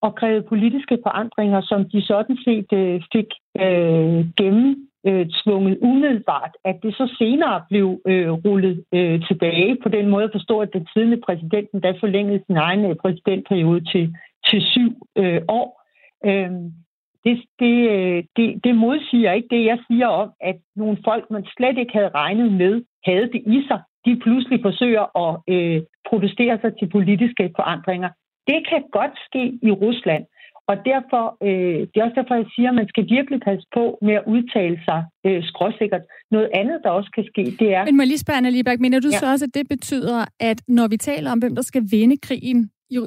og 0.02 0.14
krævede 0.14 0.48
politiske 0.52 0.98
forandringer, 1.02 1.60
som 1.60 1.88
de 1.88 2.02
sådan 2.02 2.38
set 2.44 2.72
øh, 2.72 3.02
fik 3.12 3.30
øh, 3.64 4.20
gennem 4.40 4.88
øh, 5.06 5.26
tvunget 5.42 5.78
umiddelbart, 5.82 6.52
at 6.64 6.76
det 6.82 6.94
så 6.94 7.14
senere 7.18 7.64
blev 7.70 8.00
øh, 8.06 8.30
rullet 8.30 8.84
øh, 8.94 9.26
tilbage 9.28 9.76
på 9.82 9.88
den 9.88 10.08
måde 10.08 10.24
at 10.24 10.34
forstå, 10.34 10.58
at 10.60 10.72
den 10.72 10.86
tidlige 10.94 11.22
præsidenten 11.26 11.82
der 11.82 12.00
forlængede 12.00 12.42
sin 12.46 12.56
egen 12.56 12.84
øh, 12.84 12.96
præsidentperiode 12.96 13.84
til, 13.92 14.16
til 14.48 14.62
syv 14.62 14.90
øh, 15.16 15.42
år. 15.48 15.68
Øh, 16.28 16.50
det, 17.24 17.36
det, 17.60 17.74
det, 18.36 18.64
det 18.64 18.74
modsiger 18.76 19.32
ikke 19.32 19.48
det, 19.50 19.64
jeg 19.64 19.78
siger 19.86 20.06
om, 20.06 20.30
at 20.40 20.56
nogle 20.76 20.98
folk, 21.04 21.24
man 21.30 21.44
slet 21.56 21.78
ikke 21.78 21.92
havde 21.92 22.16
regnet 22.22 22.52
med, 22.52 22.82
havde 23.04 23.28
det 23.34 23.42
i 23.56 23.58
sig. 23.68 23.80
De 24.06 24.20
pludselig 24.24 24.58
forsøger 24.62 25.04
at 25.24 25.32
øh, 25.54 25.82
protestere 26.08 26.58
sig 26.60 26.72
til 26.78 26.88
politiske 26.96 27.44
forandringer. 27.56 28.10
Det 28.46 28.60
kan 28.70 28.82
godt 28.92 29.14
ske 29.28 29.44
i 29.68 29.70
Rusland. 29.70 30.24
Og 30.70 30.76
derfor, 30.92 31.24
øh, 31.48 31.80
det 31.90 31.96
er 31.96 32.04
også 32.06 32.18
derfor, 32.20 32.34
jeg 32.34 32.50
siger, 32.56 32.68
at 32.68 32.78
man 32.80 32.88
skal 32.88 33.04
virkelig 33.16 33.40
passe 33.48 33.66
på 33.76 33.84
med 34.06 34.14
at 34.20 34.24
udtale 34.34 34.78
sig 34.88 35.00
øh, 35.26 35.40
skråsikkert. 35.50 36.04
Noget 36.30 36.48
andet, 36.54 36.78
der 36.84 36.90
også 36.90 37.10
kan 37.16 37.24
ske, 37.32 37.44
det 37.60 37.68
er... 37.74 37.84
Men 37.84 37.96
må 37.96 38.02
lige 38.02 38.24
spørge, 38.24 38.36
Anna 38.36 38.50
Lieberg, 38.50 38.80
mener 38.80 39.00
du 39.00 39.08
ja. 39.12 39.18
så 39.18 39.26
også, 39.32 39.44
at 39.44 39.54
det 39.54 39.66
betyder, 39.68 40.18
at 40.40 40.58
når 40.68 40.86
vi 40.88 40.96
taler 40.96 41.32
om, 41.32 41.38
hvem 41.38 41.54
der 41.54 41.62
skal 41.62 41.82
vinde 41.90 42.16
krigen 42.26 42.70
i, 42.90 42.98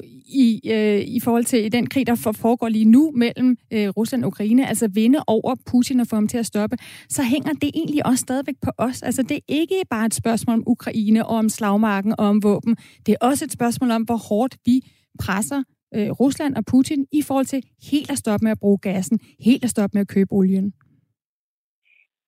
i, 0.44 0.70
øh, 0.74 1.00
i 1.16 1.20
forhold 1.24 1.44
til 1.44 1.72
den 1.72 1.86
krig, 1.86 2.06
der 2.06 2.32
foregår 2.42 2.68
lige 2.68 2.84
nu 2.84 3.12
mellem 3.14 3.56
øh, 3.72 3.88
Rusland 3.88 4.24
og 4.24 4.28
Ukraine, 4.28 4.66
altså 4.66 4.88
vinde 4.94 5.18
over 5.26 5.54
Putin 5.70 6.00
og 6.00 6.06
få 6.06 6.16
ham 6.16 6.28
til 6.28 6.38
at 6.38 6.46
stoppe, 6.46 6.76
så 7.08 7.22
hænger 7.22 7.52
det 7.52 7.70
egentlig 7.74 8.06
også 8.06 8.22
stadigvæk 8.22 8.54
på 8.62 8.70
os. 8.78 9.02
Altså 9.02 9.22
det 9.22 9.36
er 9.36 9.46
ikke 9.48 9.82
bare 9.90 10.06
et 10.06 10.14
spørgsmål 10.14 10.56
om 10.56 10.64
Ukraine 10.66 11.26
og 11.26 11.36
om 11.36 11.48
slagmarken 11.48 12.14
og 12.18 12.26
om 12.26 12.42
våben. 12.42 12.76
Det 13.06 13.12
er 13.12 13.26
også 13.26 13.44
et 13.44 13.52
spørgsmål 13.52 13.90
om, 13.90 14.02
hvor 14.02 14.20
hårdt 14.28 14.56
vi 14.66 14.76
presser 15.24 15.62
øh, 15.94 16.10
Rusland 16.10 16.56
og 16.56 16.64
Putin 16.72 17.06
i 17.12 17.22
forhold 17.28 17.46
til 17.46 17.62
helt 17.90 18.10
at 18.10 18.18
stoppe 18.18 18.44
med 18.44 18.50
at 18.50 18.60
bruge 18.60 18.78
gassen, 18.78 19.18
helt 19.44 19.64
at 19.64 19.70
stoppe 19.70 19.94
med 19.94 20.00
at 20.00 20.08
købe 20.08 20.32
olien. 20.32 20.72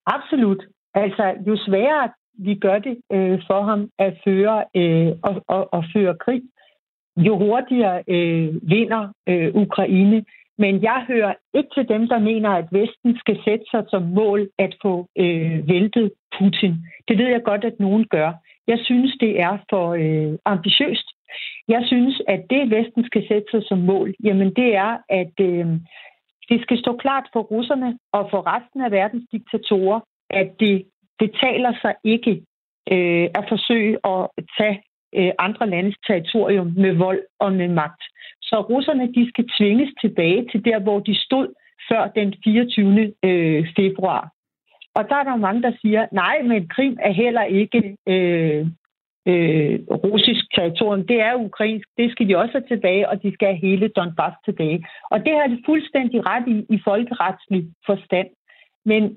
Absolut. 0.06 0.62
Altså, 0.94 1.24
jo 1.46 1.56
sværere 1.66 2.08
vi 2.46 2.54
gør 2.54 2.78
det 2.78 2.96
øh, 3.12 3.38
for 3.48 3.62
ham 3.62 3.90
at 3.98 4.12
føre 4.24 4.64
øh, 4.76 5.12
og, 5.22 5.34
og, 5.48 5.62
og 5.74 5.84
føre 5.94 6.14
krig, 6.24 6.42
jo 7.16 7.38
hurtigere 7.38 8.02
øh, 8.08 8.54
vinder 8.62 9.12
øh, 9.28 9.54
Ukraine. 9.54 10.24
Men 10.58 10.82
jeg 10.82 11.04
hører 11.08 11.34
ikke 11.54 11.68
til 11.74 11.88
dem, 11.88 12.08
der 12.08 12.18
mener, 12.18 12.50
at 12.50 12.68
Vesten 12.72 13.18
skal 13.18 13.38
sætte 13.44 13.64
sig 13.70 13.84
som 13.88 14.02
mål 14.02 14.48
at 14.58 14.76
få 14.82 15.06
øh, 15.18 15.68
væltet 15.68 16.12
Putin. 16.38 16.74
Det 17.08 17.18
ved 17.18 17.28
jeg 17.28 17.42
godt, 17.42 17.64
at 17.64 17.80
nogen 17.80 18.06
gør. 18.10 18.32
Jeg 18.66 18.78
synes, 18.82 19.16
det 19.20 19.40
er 19.40 19.58
for 19.70 19.86
øh, 20.02 20.38
ambitiøst. 20.44 21.08
Jeg 21.68 21.82
synes, 21.86 22.22
at 22.28 22.42
det, 22.50 22.70
Vesten 22.70 23.04
skal 23.04 23.28
sætte 23.28 23.48
sig 23.50 23.62
som 23.64 23.78
mål, 23.78 24.14
jamen 24.24 24.54
det 24.54 24.76
er, 24.76 24.98
at 25.08 25.34
øh, 25.40 25.66
det 26.48 26.62
skal 26.62 26.78
stå 26.78 26.96
klart 26.96 27.26
for 27.32 27.40
russerne 27.40 27.98
og 28.12 28.28
for 28.30 28.40
resten 28.54 28.80
af 28.80 28.90
verdens 28.90 29.26
diktatorer, 29.32 30.00
at 30.30 30.48
det 30.60 30.84
betaler 31.18 31.72
sig 31.82 31.94
ikke 32.04 32.42
øh, 32.92 33.28
at 33.38 33.44
forsøge 33.48 33.98
at 34.04 34.28
tage 34.58 34.82
øh, 35.14 35.32
andre 35.38 35.70
landes 35.70 35.96
territorium 36.06 36.72
med 36.76 36.92
vold 36.94 37.22
og 37.38 37.52
med 37.52 37.68
magt. 37.68 38.02
Så 38.42 38.60
russerne 38.60 39.14
de 39.14 39.28
skal 39.28 39.48
tvinges 39.58 39.90
tilbage 40.00 40.48
til 40.50 40.64
der, 40.64 40.78
hvor 40.78 40.98
de 41.00 41.14
stod 41.14 41.48
før 41.88 42.08
den 42.08 42.34
24. 42.44 43.12
Øh, 43.22 43.66
februar. 43.76 44.32
Og 44.94 45.08
der 45.08 45.16
er 45.16 45.24
der 45.24 45.36
mange, 45.36 45.62
der 45.62 45.72
siger, 45.80 46.06
nej, 46.12 46.42
men 46.42 46.68
Krim 46.68 46.98
er 47.00 47.12
heller 47.12 47.44
ikke 47.44 47.96
øh, 48.06 48.66
øh, 49.26 49.80
russisk 49.88 50.44
territorium. 50.54 51.06
Det 51.06 51.20
er 51.20 51.34
ukrainsk. 51.34 51.88
Det 51.96 52.10
skal 52.10 52.28
de 52.28 52.36
også 52.36 52.52
have 52.52 52.68
tilbage, 52.68 53.08
og 53.08 53.22
de 53.22 53.32
skal 53.34 53.48
have 53.48 53.60
hele 53.68 53.88
Donbass 53.88 54.36
tilbage. 54.44 54.86
Og 55.10 55.18
det 55.24 55.32
har 55.32 55.46
de 55.46 55.62
fuldstændig 55.66 56.26
ret 56.26 56.48
i, 56.48 56.74
i 56.74 56.80
folkeretslig 56.84 57.62
forstand. 57.86 58.28
Men 58.84 59.16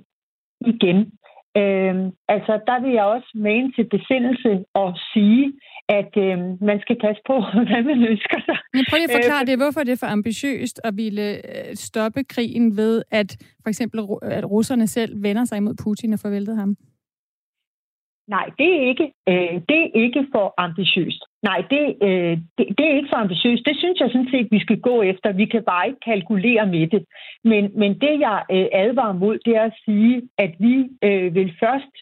igen, 0.65 1.11
Øh, 1.57 1.95
altså, 2.27 2.53
der 2.67 2.81
vil 2.81 2.91
jeg 2.91 3.03
også 3.03 3.31
mane 3.35 3.71
til 3.71 3.83
besindelse 3.83 4.65
og 4.73 4.97
sige, 5.13 5.53
at 5.89 6.11
øh, 6.17 6.37
man 6.69 6.79
skal 6.81 6.97
passe 7.05 7.21
på, 7.27 7.35
hvad 7.69 7.83
man 7.83 7.99
ønsker 8.11 8.39
sig. 8.45 8.57
Men 8.73 8.85
prøv 8.89 8.97
lige 8.97 9.09
at 9.11 9.17
forklare 9.19 9.43
øh, 9.43 9.47
det. 9.47 9.57
Hvorfor 9.57 9.79
er 9.79 9.83
det 9.83 9.99
for 9.99 10.07
ambitiøst 10.07 10.81
at 10.83 10.93
ville 10.97 11.27
øh, 11.51 11.75
stoppe 11.75 12.23
krigen 12.23 12.77
ved, 12.77 13.03
at 13.11 13.29
for 13.63 13.69
eksempel 13.69 13.99
at 14.21 14.51
russerne 14.51 14.87
selv 14.87 15.23
vender 15.23 15.45
sig 15.45 15.57
imod 15.57 15.75
Putin 15.83 16.13
og 16.13 16.19
forvæltet 16.19 16.55
ham? 16.55 16.75
Nej, 18.27 18.49
det 18.59 18.69
er 18.77 18.81
ikke, 18.91 19.07
øh, 19.29 19.55
det 19.69 19.79
er 19.83 19.89
ikke 19.93 20.27
for 20.31 20.53
ambitiøst. 20.57 21.23
Nej, 21.43 21.59
det, 21.69 21.83
øh, 22.07 22.37
det, 22.57 22.65
det 22.77 22.85
er 22.87 22.95
ikke 22.95 23.09
for 23.13 23.17
ambitiøst. 23.17 23.65
Det 23.65 23.77
synes 23.77 23.99
jeg 23.99 24.09
sådan 24.11 24.31
set, 24.31 24.47
vi 24.51 24.59
skal 24.59 24.79
gå 24.79 25.01
efter. 25.01 25.31
Vi 25.31 25.45
kan 25.45 25.63
bare 25.63 25.87
ikke 25.87 25.99
kalkulere 25.99 26.65
med 26.67 26.87
det. 26.87 27.05
Men, 27.43 27.63
men 27.79 27.91
det, 28.03 28.19
jeg 28.19 28.43
øh, 28.51 28.67
advarer 28.73 29.13
mod, 29.13 29.39
det 29.45 29.55
er 29.55 29.63
at 29.63 29.79
sige, 29.85 30.21
at 30.37 30.51
vi 30.59 30.75
øh, 31.03 31.35
vil 31.35 31.53
først 31.59 31.93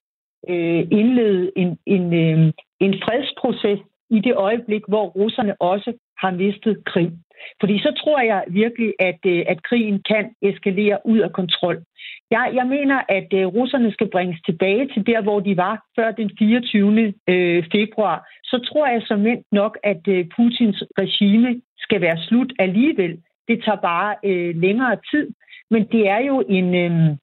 øh, 0.49 0.87
indlede 0.99 1.51
en, 1.55 1.77
en, 1.85 2.13
øh, 2.13 2.53
en 2.79 2.93
fredsproces 3.03 3.79
i 4.09 4.19
det 4.19 4.35
øjeblik, 4.35 4.81
hvor 4.87 5.05
russerne 5.05 5.61
også 5.61 5.93
har 6.17 6.31
mistet 6.31 6.85
krig. 6.85 7.11
Fordi 7.59 7.79
så 7.79 7.91
tror 8.03 8.19
jeg 8.21 8.43
virkelig, 8.47 8.93
at, 8.99 9.19
øh, 9.25 9.43
at 9.47 9.63
krigen 9.63 10.01
kan 10.11 10.25
eskalere 10.41 10.97
ud 11.05 11.19
af 11.19 11.31
kontrol. 11.31 11.77
Jeg, 12.31 12.51
jeg 12.53 12.67
mener, 12.67 13.01
at 13.09 13.29
øh, 13.33 13.45
russerne 13.47 13.91
skal 13.91 14.09
bringes 14.09 14.41
tilbage 14.45 14.87
til 14.93 15.07
der, 15.07 15.21
hvor 15.21 15.39
de 15.39 15.57
var 15.57 15.85
før 15.95 16.11
den 16.11 16.31
24. 16.39 17.13
Øh, 17.27 17.63
februar. 17.71 18.17
Så 18.43 18.57
tror 18.67 18.87
jeg 18.87 19.01
som 19.05 19.25
nok, 19.51 19.77
at 19.83 20.07
øh, 20.07 20.25
Putins 20.35 20.83
regime 21.01 21.61
skal 21.77 22.01
være 22.01 22.17
slut 22.27 22.53
alligevel. 22.59 23.21
Det 23.47 23.63
tager 23.65 23.81
bare 23.91 24.15
øh, 24.23 24.55
længere 24.55 24.97
tid. 25.11 25.27
Men 25.69 25.87
det 25.91 26.07
er 26.09 26.19
jo 26.19 26.43
en, 26.49 26.75
øh, 26.75 27.17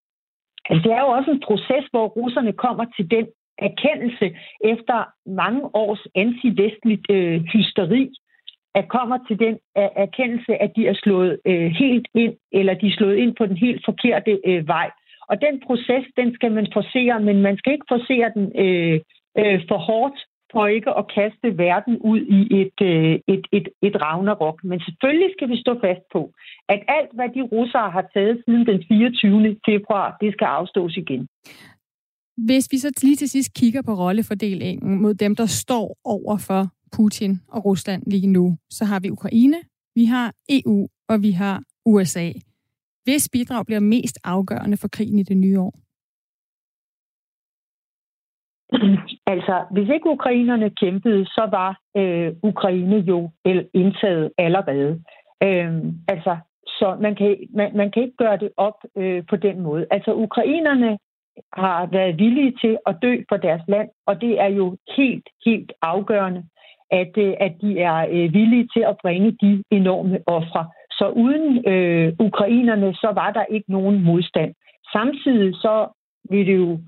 altså, 0.68 0.82
det 0.88 0.92
er 0.96 1.00
jo 1.00 1.08
også 1.08 1.30
en 1.30 1.44
proces, 1.48 1.84
hvor 1.90 2.06
russerne 2.06 2.52
kommer 2.52 2.84
til 2.96 3.10
den 3.10 3.26
erkendelse 3.58 4.36
efter 4.64 4.98
mange 5.26 5.62
års 5.74 6.06
antivestligt 6.14 7.06
øh, 7.10 7.40
hysteri, 7.52 8.10
at 8.74 8.88
kommer 8.88 9.18
til 9.28 9.38
den 9.38 9.58
erkendelse, 9.74 10.62
at 10.62 10.70
de 10.76 10.86
er 10.86 10.94
slået 10.94 11.38
øh, 11.46 11.70
helt 11.82 12.08
ind, 12.14 12.34
eller 12.52 12.74
de 12.74 12.86
er 12.86 12.96
slået 12.98 13.16
ind 13.16 13.36
på 13.36 13.46
den 13.46 13.56
helt 13.56 13.84
forkerte 13.84 14.40
øh, 14.46 14.68
vej. 14.68 14.90
Og 15.28 15.40
den 15.40 15.60
proces, 15.66 16.04
den 16.16 16.34
skal 16.34 16.52
man 16.52 16.66
forsere, 16.72 17.20
men 17.20 17.42
man 17.42 17.56
skal 17.58 17.72
ikke 17.72 17.92
forsere 17.94 18.30
den 18.34 18.46
øh, 18.64 19.00
øh, 19.38 19.60
for 19.68 19.78
hårdt, 19.78 20.18
for 20.52 20.66
ikke 20.66 20.90
at 21.00 21.04
kaste 21.18 21.48
verden 21.58 21.94
ud 22.10 22.20
i 22.38 22.40
et, 22.60 22.78
øh, 22.90 23.14
et, 23.34 23.44
et, 23.52 23.68
et 23.82 23.96
ragnarok. 24.06 24.64
Men 24.64 24.80
selvfølgelig 24.80 25.30
skal 25.36 25.48
vi 25.48 25.56
stå 25.64 25.72
fast 25.84 26.04
på, 26.12 26.32
at 26.68 26.80
alt, 26.96 27.10
hvad 27.16 27.28
de 27.36 27.42
russere 27.54 27.90
har 27.90 28.04
taget 28.14 28.42
siden 28.44 28.66
den 28.66 28.78
24. 28.88 29.56
februar, 29.68 30.16
det 30.20 30.32
skal 30.32 30.44
afstås 30.44 30.96
igen. 30.96 31.28
Hvis 32.46 32.68
vi 32.72 32.78
så 32.78 32.90
lige 33.02 33.16
til 33.16 33.28
sidst 33.28 33.54
kigger 33.54 33.82
på 33.82 33.92
rollefordelingen 33.92 35.02
mod 35.02 35.14
dem, 35.14 35.36
der 35.36 35.46
står 35.46 35.96
over 36.04 36.36
for 36.48 36.62
Putin 36.96 37.32
og 37.48 37.64
Rusland 37.64 38.02
lige 38.06 38.26
nu, 38.26 38.56
så 38.70 38.84
har 38.84 39.00
vi 39.00 39.10
Ukraine, 39.10 39.56
vi 39.94 40.04
har 40.04 40.32
EU 40.48 40.88
og 41.08 41.22
vi 41.22 41.30
har 41.30 41.62
USA. 41.86 42.32
Hvis 43.04 43.28
bidrag 43.32 43.66
bliver 43.66 43.80
mest 43.80 44.18
afgørende 44.24 44.76
for 44.76 44.88
krigen 44.88 45.18
i 45.18 45.22
det 45.22 45.36
nye 45.36 45.60
år? 45.60 45.87
Altså, 49.32 49.64
hvis 49.70 49.88
ikke 49.88 50.10
ukrainerne 50.10 50.70
kæmpede, 50.70 51.24
så 51.26 51.48
var 51.50 51.80
øh, 51.96 52.32
Ukraine 52.42 52.96
jo 52.96 53.30
indtaget 53.74 54.30
allerede. 54.38 55.02
Øh, 55.42 55.72
altså, 56.08 56.36
så 56.66 56.96
man 57.00 57.14
kan, 57.14 57.36
man, 57.54 57.76
man 57.76 57.90
kan 57.90 58.02
ikke 58.02 58.16
gøre 58.16 58.36
det 58.36 58.50
op 58.56 58.78
øh, 58.96 59.22
på 59.30 59.36
den 59.36 59.60
måde. 59.60 59.86
Altså, 59.90 60.14
ukrainerne 60.14 60.98
har 61.52 61.86
været 61.86 62.18
villige 62.18 62.54
til 62.60 62.78
at 62.86 62.96
dø 63.02 63.22
for 63.28 63.36
deres 63.36 63.62
land, 63.68 63.88
og 64.06 64.20
det 64.20 64.40
er 64.40 64.46
jo 64.46 64.76
helt, 64.96 65.28
helt 65.44 65.72
afgørende 65.82 66.44
at, 66.90 67.12
øh, 67.18 67.34
at 67.40 67.52
de 67.60 67.80
er 67.80 68.06
øh, 68.10 68.34
villige 68.34 68.68
til 68.74 68.80
at 68.80 68.96
bringe 69.02 69.30
de 69.42 69.62
enorme 69.70 70.18
ofre. 70.26 70.68
Så 70.90 71.08
uden 71.08 71.68
øh, 71.68 72.12
ukrainerne, 72.18 72.94
så 72.94 73.10
var 73.14 73.30
der 73.32 73.44
ikke 73.44 73.72
nogen 73.72 74.04
modstand. 74.04 74.54
Samtidig 74.92 75.54
så 75.54 75.88
vil 76.30 76.46
det 76.46 76.56
jo 76.56 76.78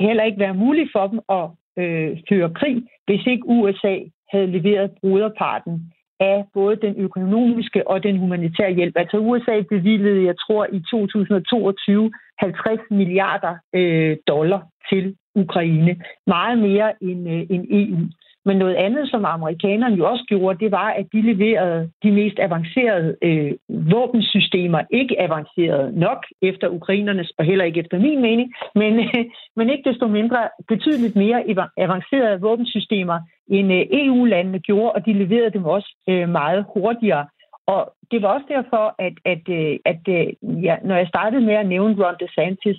heller 0.00 0.24
ikke 0.24 0.38
være 0.38 0.54
muligt 0.54 0.92
for 0.92 1.06
dem 1.06 1.20
at 1.28 1.46
øh, 1.82 2.18
føre 2.28 2.50
krig, 2.54 2.76
hvis 3.06 3.26
ikke 3.26 3.46
USA 3.46 3.96
havde 4.32 4.46
leveret 4.46 4.90
bruderparten 5.00 5.92
af 6.20 6.44
både 6.54 6.76
den 6.76 6.94
økonomiske 6.96 7.88
og 7.88 8.02
den 8.02 8.16
humanitære 8.18 8.72
hjælp. 8.74 8.94
Altså 8.96 9.18
USA 9.18 9.60
bevilgede, 9.68 10.24
jeg 10.24 10.34
tror, 10.38 10.66
i 10.72 10.80
2022 10.90 12.12
50 12.38 12.80
milliarder 12.90 13.54
øh, 13.74 14.16
dollar 14.28 14.62
til 14.90 15.16
Ukraine. 15.34 15.96
Meget 16.26 16.58
mere 16.58 17.02
end, 17.02 17.28
øh, 17.28 17.46
end 17.50 17.64
EU. 17.70 17.98
Men 18.44 18.56
noget 18.56 18.74
andet, 18.74 19.10
som 19.10 19.24
amerikanerne 19.24 19.96
jo 19.96 20.10
også 20.10 20.24
gjorde, 20.28 20.64
det 20.64 20.70
var, 20.70 20.88
at 20.90 21.06
de 21.12 21.20
leverede 21.22 21.90
de 22.02 22.10
mest 22.10 22.38
avancerede 22.38 23.16
øh, 23.22 23.52
våbensystemer. 23.68 24.80
Ikke 24.90 25.20
avancerede 25.20 25.98
nok 25.98 26.26
efter 26.42 26.68
ukrainernes, 26.68 27.32
og 27.38 27.44
heller 27.44 27.64
ikke 27.64 27.80
efter 27.80 27.98
min 27.98 28.20
mening, 28.22 28.52
men, 28.74 28.92
øh, 28.98 29.24
men 29.56 29.70
ikke 29.70 29.90
desto 29.90 30.06
mindre 30.08 30.48
betydeligt 30.68 31.16
mere 31.16 31.44
avancerede 31.76 32.40
våbensystemer, 32.40 33.20
end 33.48 33.72
øh, 33.72 33.86
EU-landene 33.90 34.58
gjorde, 34.58 34.92
og 34.92 35.06
de 35.06 35.12
leverede 35.12 35.50
dem 35.50 35.64
også 35.64 35.96
øh, 36.08 36.28
meget 36.28 36.64
hurtigere. 36.74 37.26
Og 37.66 37.92
det 38.10 38.22
var 38.22 38.28
også 38.28 38.46
derfor, 38.48 38.94
at, 39.06 39.14
at, 39.32 39.44
øh, 39.48 39.76
at, 39.84 40.00
at 40.08 40.34
ja, 40.42 40.76
når 40.84 40.96
jeg 40.96 41.08
startede 41.08 41.42
med 41.44 41.54
at 41.54 41.68
nævne 41.68 42.04
Ron 42.04 42.14
DeSantis, 42.20 42.78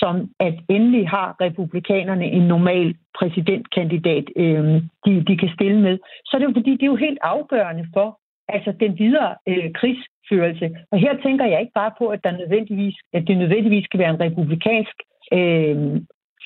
som 0.00 0.14
at 0.40 0.54
endelig 0.68 1.08
har 1.08 1.28
republikanerne 1.40 2.24
en 2.24 2.46
normal 2.54 2.94
præsidentkandidat, 3.18 4.24
øh, 4.36 4.64
de, 5.04 5.12
de 5.28 5.36
kan 5.36 5.50
stille 5.54 5.80
med, 5.80 5.98
så 6.24 6.30
er 6.34 6.38
det 6.38 6.48
jo 6.48 6.58
fordi, 6.58 6.70
det 6.70 6.82
er 6.82 6.94
jo 6.94 7.06
helt 7.06 7.18
afgørende 7.22 7.86
for 7.94 8.08
altså 8.48 8.72
den 8.80 8.98
videre 8.98 9.34
øh, 9.48 9.72
krigsførelse. 9.78 10.66
Og 10.92 10.98
her 10.98 11.14
tænker 11.22 11.44
jeg 11.46 11.60
ikke 11.60 11.78
bare 11.82 11.92
på, 11.98 12.06
at, 12.08 12.24
der 12.24 12.40
nødvendigvis, 12.42 12.96
at 13.12 13.22
det 13.28 13.36
nødvendigvis 13.38 13.84
skal 13.84 14.00
være 14.00 14.14
en 14.14 14.20
republikansk 14.20 14.96
øh, 15.32 16.00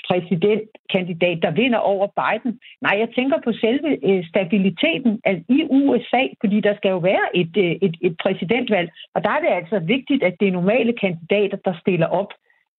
præsidentkandidat, 0.08 1.38
der 1.42 1.50
vinder 1.50 1.78
over 1.78 2.06
Biden. 2.20 2.52
Nej, 2.82 2.94
jeg 3.02 3.08
tænker 3.16 3.38
på 3.44 3.52
selve 3.52 3.90
øh, 4.08 4.24
stabiliteten 4.32 5.20
altså, 5.24 5.44
i 5.48 5.58
USA, 5.70 6.22
fordi 6.40 6.60
der 6.60 6.74
skal 6.76 6.90
jo 6.90 6.98
være 6.98 7.26
et, 7.34 7.56
øh, 7.56 7.72
et, 7.86 7.96
et 8.00 8.16
præsidentvalg. 8.22 8.88
Og 9.14 9.24
der 9.24 9.30
er 9.30 9.40
det 9.40 9.52
altså 9.60 9.78
vigtigt, 9.78 10.22
at 10.22 10.34
det 10.40 10.48
er 10.48 10.52
normale 10.52 10.92
kandidater, 10.92 11.58
der 11.64 11.74
stiller 11.82 12.06
op. 12.06 12.30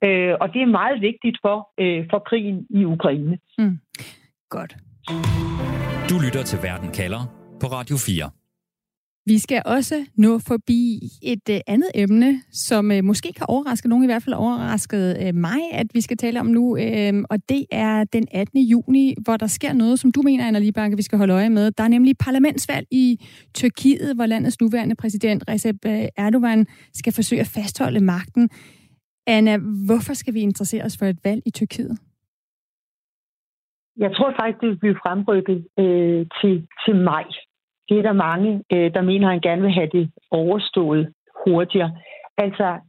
Øh, 0.03 0.33
og 0.41 0.47
det 0.53 0.61
er 0.61 0.65
meget 0.65 1.01
vigtigt 1.01 1.37
for, 1.41 1.69
øh, 1.79 2.05
for 2.09 2.19
krigen 2.19 2.67
i 2.69 2.85
Ukraine. 2.85 3.37
Mm. 3.57 3.77
Godt. 4.49 4.75
Du 6.09 6.15
lytter 6.25 6.43
til 6.43 6.59
Verden 6.63 6.91
kalder 6.91 7.21
på 7.61 7.67
Radio 7.67 7.97
4. 7.97 8.29
Vi 9.27 9.39
skal 9.39 9.61
også 9.65 10.05
nå 10.17 10.39
forbi 10.39 10.99
et 11.23 11.49
uh, 11.49 11.55
andet 11.67 11.91
emne, 11.95 12.41
som 12.51 12.91
uh, 12.91 13.03
måske 13.03 13.33
kan 13.33 13.45
overraske 13.49 13.89
nogen, 13.89 14.03
i 14.03 14.07
hvert 14.07 14.23
fald 14.23 14.35
overrasket 14.35 15.17
uh, 15.21 15.35
mig, 15.35 15.59
at 15.71 15.87
vi 15.93 16.01
skal 16.01 16.17
tale 16.17 16.39
om 16.39 16.45
nu. 16.45 16.71
Uh, 16.71 17.23
og 17.29 17.49
det 17.49 17.65
er 17.71 18.03
den 18.03 18.27
18. 18.31 18.59
juni, 18.59 19.15
hvor 19.23 19.37
der 19.37 19.47
sker 19.47 19.73
noget, 19.73 19.99
som 19.99 20.11
du 20.11 20.21
mener, 20.21 20.47
Anna 20.47 20.59
Liebanke, 20.59 20.97
vi 20.97 21.03
skal 21.03 21.17
holde 21.17 21.33
øje 21.33 21.49
med. 21.49 21.71
Der 21.71 21.83
er 21.83 21.87
nemlig 21.87 22.17
parlamentsvalg 22.17 22.87
i 22.91 23.19
Tyrkiet, 23.53 24.15
hvor 24.15 24.25
landets 24.25 24.61
nuværende 24.61 24.95
præsident 24.95 25.43
Recep 25.49 25.75
Erdogan 26.17 26.65
skal 26.93 27.13
forsøge 27.13 27.41
at 27.41 27.47
fastholde 27.47 27.99
magten. 27.99 28.49
Anna, 29.27 29.57
hvorfor 29.87 30.13
skal 30.13 30.33
vi 30.33 30.39
interessere 30.39 30.83
os 30.83 30.97
for 30.97 31.05
et 31.05 31.19
valg 31.23 31.41
i 31.45 31.51
Tyrkiet? 31.51 31.99
Jeg 33.97 34.15
tror 34.15 34.33
faktisk, 34.39 34.61
det 34.61 34.69
vil 34.69 34.79
blive 34.79 34.99
fremrykket 35.03 35.67
øh, 35.79 36.25
til, 36.41 36.67
til 36.85 36.95
maj. 36.95 37.25
Det 37.89 37.97
er 37.97 38.01
der 38.01 38.13
mange, 38.13 38.63
øh, 38.73 38.93
der 38.93 39.01
mener, 39.01 39.27
at 39.27 39.33
han 39.33 39.41
gerne 39.41 39.61
vil 39.61 39.71
have 39.71 39.89
det 39.91 40.11
overstået 40.31 41.13
hurtigere. 41.45 41.91
Altså, 42.37 42.79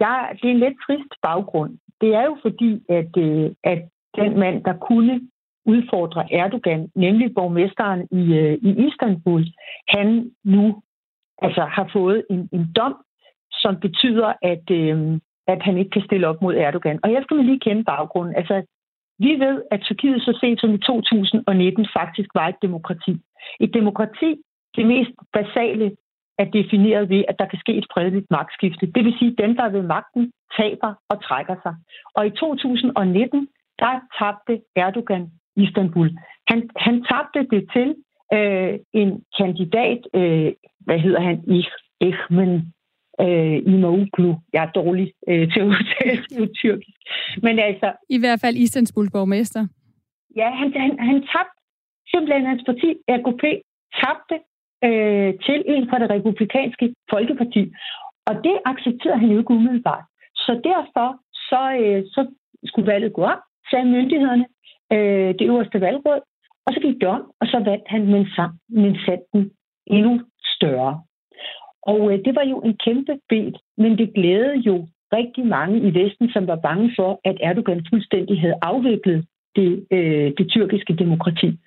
jeg, 0.00 0.38
det 0.42 0.48
er 0.48 0.54
en 0.54 0.58
lidt 0.58 0.78
trist 0.86 1.12
baggrund. 1.22 1.78
Det 2.00 2.14
er 2.14 2.24
jo 2.24 2.36
fordi, 2.42 2.82
at, 2.88 3.16
øh, 3.18 3.50
at 3.64 3.82
den 4.16 4.38
mand, 4.38 4.64
der 4.64 4.76
kunne 4.88 5.20
udfordre 5.66 6.32
Erdogan, 6.32 6.90
nemlig 6.94 7.34
borgmesteren 7.34 8.08
i, 8.10 8.34
øh, 8.34 8.58
i 8.62 8.86
Istanbul, 8.86 9.44
han 9.88 10.30
nu 10.44 10.82
altså, 11.42 11.60
har 11.60 11.90
fået 11.92 12.24
en, 12.30 12.48
en 12.52 12.72
dom, 12.76 12.94
som 13.52 13.80
betyder, 13.80 14.32
at, 14.42 14.70
øh, 14.70 15.20
at 15.52 15.62
han 15.62 15.78
ikke 15.78 15.90
kan 15.90 16.06
stille 16.08 16.28
op 16.28 16.42
mod 16.42 16.54
Erdogan. 16.54 16.98
Og 17.02 17.12
jeg 17.12 17.22
skal 17.22 17.36
lige 17.36 17.64
kende 17.66 17.84
baggrunden. 17.84 18.34
Altså, 18.36 18.62
vi 19.18 19.32
ved, 19.44 19.62
at 19.70 19.80
Tyrkiet 19.80 20.22
så 20.22 20.38
sent 20.40 20.60
som 20.60 20.74
i 20.74 20.78
2019 20.78 21.86
faktisk 21.98 22.28
var 22.34 22.48
et 22.48 22.62
demokrati. 22.62 23.12
Et 23.60 23.74
demokrati, 23.74 24.30
det 24.76 24.86
mest 24.86 25.10
basale, 25.32 25.96
er 26.38 26.44
defineret 26.44 27.08
ved, 27.08 27.22
at 27.28 27.38
der 27.38 27.46
kan 27.46 27.58
ske 27.58 27.72
et 27.74 27.86
fredeligt 27.92 28.30
magtskifte. 28.30 28.86
Det 28.94 29.04
vil 29.04 29.14
sige, 29.18 29.30
at 29.32 29.38
dem, 29.38 29.56
der 29.56 29.64
er 29.64 29.74
ved 29.76 29.82
magten, 29.82 30.32
taber 30.58 30.94
og 31.08 31.22
trækker 31.22 31.56
sig. 31.62 31.74
Og 32.14 32.26
i 32.26 32.30
2019, 32.30 33.48
der 33.78 34.00
tabte 34.18 34.62
Erdogan 34.76 35.30
Istanbul. 35.56 36.10
Han, 36.48 36.70
han 36.76 37.04
tabte 37.10 37.56
det 37.56 37.62
til 37.74 37.88
øh, 38.36 38.78
en 38.92 39.24
kandidat, 39.38 40.00
øh, 40.14 40.52
hvad 40.86 40.98
hedder 40.98 41.20
han, 41.20 41.36
Ihmen 42.00 42.72
øh, 43.24 43.56
Imoglu. 43.74 44.30
Jeg 44.52 44.62
er 44.64 44.70
dårlig 44.80 45.12
øh, 45.28 45.52
til 45.52 45.60
at 45.60 45.66
udtale 45.74 46.22
det 46.30 46.50
tyrkisk. 46.60 46.98
Men 47.42 47.58
altså... 47.58 47.88
I 48.08 48.18
hvert 48.18 48.40
fald 48.40 48.56
Istanbuls 48.56 49.10
borgmester. 49.10 49.62
Ja, 50.36 50.48
han, 50.60 50.68
han, 50.84 50.92
han 51.08 51.18
tabte 51.32 51.56
simpelthen 52.12 52.46
hans 52.46 52.62
parti, 52.68 52.88
RKP, 53.18 53.44
tabte 54.00 54.36
øh, 54.88 55.30
til 55.46 55.58
en 55.72 55.84
fra 55.90 55.98
det 55.98 56.10
republikanske 56.10 56.94
folkeparti. 57.10 57.62
Og 58.28 58.34
det 58.46 58.56
accepterede 58.70 59.20
han 59.22 59.30
jo 59.30 59.38
ikke 59.38 59.54
umiddelbart. 59.58 60.04
Så 60.36 60.52
derfor 60.70 61.08
så, 61.48 61.62
øh, 61.82 62.02
så 62.14 62.20
skulle 62.64 62.92
valget 62.92 63.12
gå 63.12 63.22
op, 63.22 63.42
sagde 63.70 63.84
myndighederne, 63.84 64.46
øh, 64.92 65.30
det 65.38 65.44
øverste 65.50 65.80
valgråd, 65.80 66.20
og 66.66 66.70
så 66.74 66.80
gik 66.80 67.00
det 67.00 67.08
om, 67.08 67.22
og 67.40 67.46
så 67.46 67.58
vandt 67.70 67.86
han, 67.86 68.02
men, 68.12 68.26
men 68.68 68.96
satte 69.04 69.24
den 69.32 69.50
endnu 69.86 70.20
større. 70.56 71.02
Og 71.82 72.12
øh, 72.12 72.24
det 72.24 72.34
var 72.34 72.44
jo 72.52 72.58
en 72.60 72.76
kæmpe 72.84 73.18
bed, 73.28 73.52
men 73.76 73.98
det 73.98 74.14
glædede 74.14 74.56
jo 74.56 74.86
rigtig 75.12 75.46
mange 75.46 75.80
i 75.88 75.94
Vesten, 75.94 76.30
som 76.30 76.46
var 76.46 76.56
bange 76.56 76.92
for, 76.98 77.20
at 77.24 77.36
Erdogan 77.40 77.86
fuldstændig 77.90 78.40
havde 78.40 78.58
afviklet 78.62 79.26
det, 79.56 79.86
øh, 79.90 80.32
det 80.38 80.48
tyrkiske 80.48 80.94
demokrati. 80.94 81.58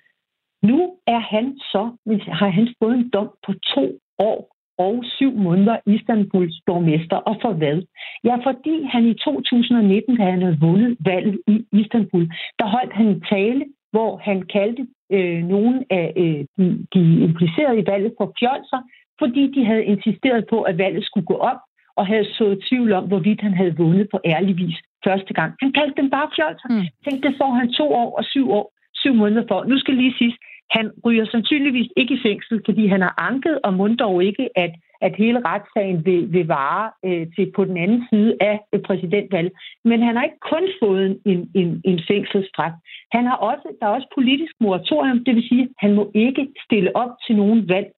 Nu 0.62 0.96
er 1.06 1.18
han 1.18 1.58
så, 1.58 1.90
har 2.28 2.48
han 2.48 2.68
fået 2.82 2.94
en 2.94 3.10
dom 3.10 3.30
på 3.46 3.52
to 3.74 3.98
år 4.18 4.54
og 4.78 5.04
syv 5.16 5.32
måneder 5.36 5.76
Istanbuls 5.86 6.60
borgmester. 6.66 7.16
Og 7.16 7.36
for 7.42 7.52
hvad? 7.52 7.82
Ja, 8.24 8.36
fordi 8.46 8.82
han 8.82 9.06
i 9.06 9.14
2019, 9.14 10.16
da 10.16 10.24
han 10.30 10.42
havde 10.42 10.60
vundet 10.60 10.96
valget 11.00 11.40
i 11.46 11.64
Istanbul, 11.72 12.24
der 12.58 12.66
holdt 12.66 12.92
han 12.92 13.06
en 13.06 13.20
tale, 13.20 13.64
hvor 13.92 14.16
han 14.16 14.42
kaldte 14.42 14.86
øh, 15.12 15.42
nogle 15.54 15.84
af 15.90 16.12
øh, 16.16 16.44
de, 16.56 16.86
de 16.94 17.02
implicerede 17.26 17.78
i 17.80 17.86
valget 17.86 18.12
for 18.18 18.32
fjolser, 18.38 18.80
fordi 19.18 19.52
de 19.54 19.64
havde 19.64 19.84
insisteret 19.84 20.44
på, 20.50 20.62
at 20.62 20.78
valget 20.78 21.04
skulle 21.04 21.26
gå 21.26 21.36
op, 21.50 21.60
og 21.96 22.06
havde 22.06 22.34
sået 22.38 22.64
tvivl 22.68 22.92
om, 22.92 23.04
hvorvidt 23.04 23.40
han 23.40 23.54
havde 23.54 23.76
vundet 23.76 24.08
på 24.10 24.18
ærlig 24.24 24.56
vis 24.56 24.78
første 25.04 25.34
gang. 25.34 25.54
Han 25.62 25.72
kaldte 25.72 26.02
dem 26.02 26.10
bare 26.10 26.28
fjolser. 26.36 26.68
Mm. 26.70 26.86
Tænk, 27.04 27.22
det 27.22 27.34
får 27.40 27.52
han 27.60 27.72
to 27.72 27.86
år 28.02 28.10
og 28.18 28.24
syv 28.24 28.50
år, 28.50 28.72
syv 28.94 29.14
måneder 29.14 29.44
for. 29.48 29.64
Nu 29.64 29.78
skal 29.78 29.94
lige 29.94 30.14
sige, 30.18 30.36
han 30.70 30.90
ryger 31.04 31.26
sandsynligvis 31.26 31.90
ikke 31.96 32.14
i 32.14 32.22
fængsel, 32.26 32.60
fordi 32.64 32.86
han 32.86 33.00
har 33.00 33.14
anket, 33.18 33.58
og 33.64 33.74
må 33.74 33.88
dog 33.88 34.24
ikke, 34.24 34.48
at, 34.58 34.72
at 35.00 35.16
hele 35.16 35.38
retssagen 35.50 36.04
vil, 36.06 36.32
vil 36.32 36.46
vare 36.46 36.90
øh, 37.04 37.26
til 37.34 37.52
på 37.56 37.64
den 37.64 37.76
anden 37.76 38.02
side 38.10 38.36
af 38.40 38.60
præsidentvalget. 38.86 39.52
Men 39.84 40.02
han 40.02 40.16
har 40.16 40.24
ikke 40.24 40.44
kun 40.52 40.64
fået 40.82 41.20
en, 41.26 41.50
en, 41.54 41.80
en 41.84 42.00
fængselsstraf. 42.08 42.72
Han 43.12 43.24
har 43.26 43.36
også, 43.36 43.76
der 43.80 43.86
er 43.86 43.90
også 43.90 44.08
politisk 44.14 44.52
moratorium, 44.60 45.24
det 45.24 45.34
vil 45.34 45.48
sige, 45.48 45.62
at 45.62 45.68
han 45.78 45.94
må 45.94 46.10
ikke 46.14 46.48
stille 46.66 46.96
op 46.96 47.10
til 47.26 47.36
nogen 47.36 47.68
valg 47.68 47.88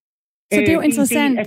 så 0.53 0.61
det 0.61 0.69
er 0.69 0.73
jo 0.73 0.79
øh, 0.81 0.85
interessant. 0.85 1.39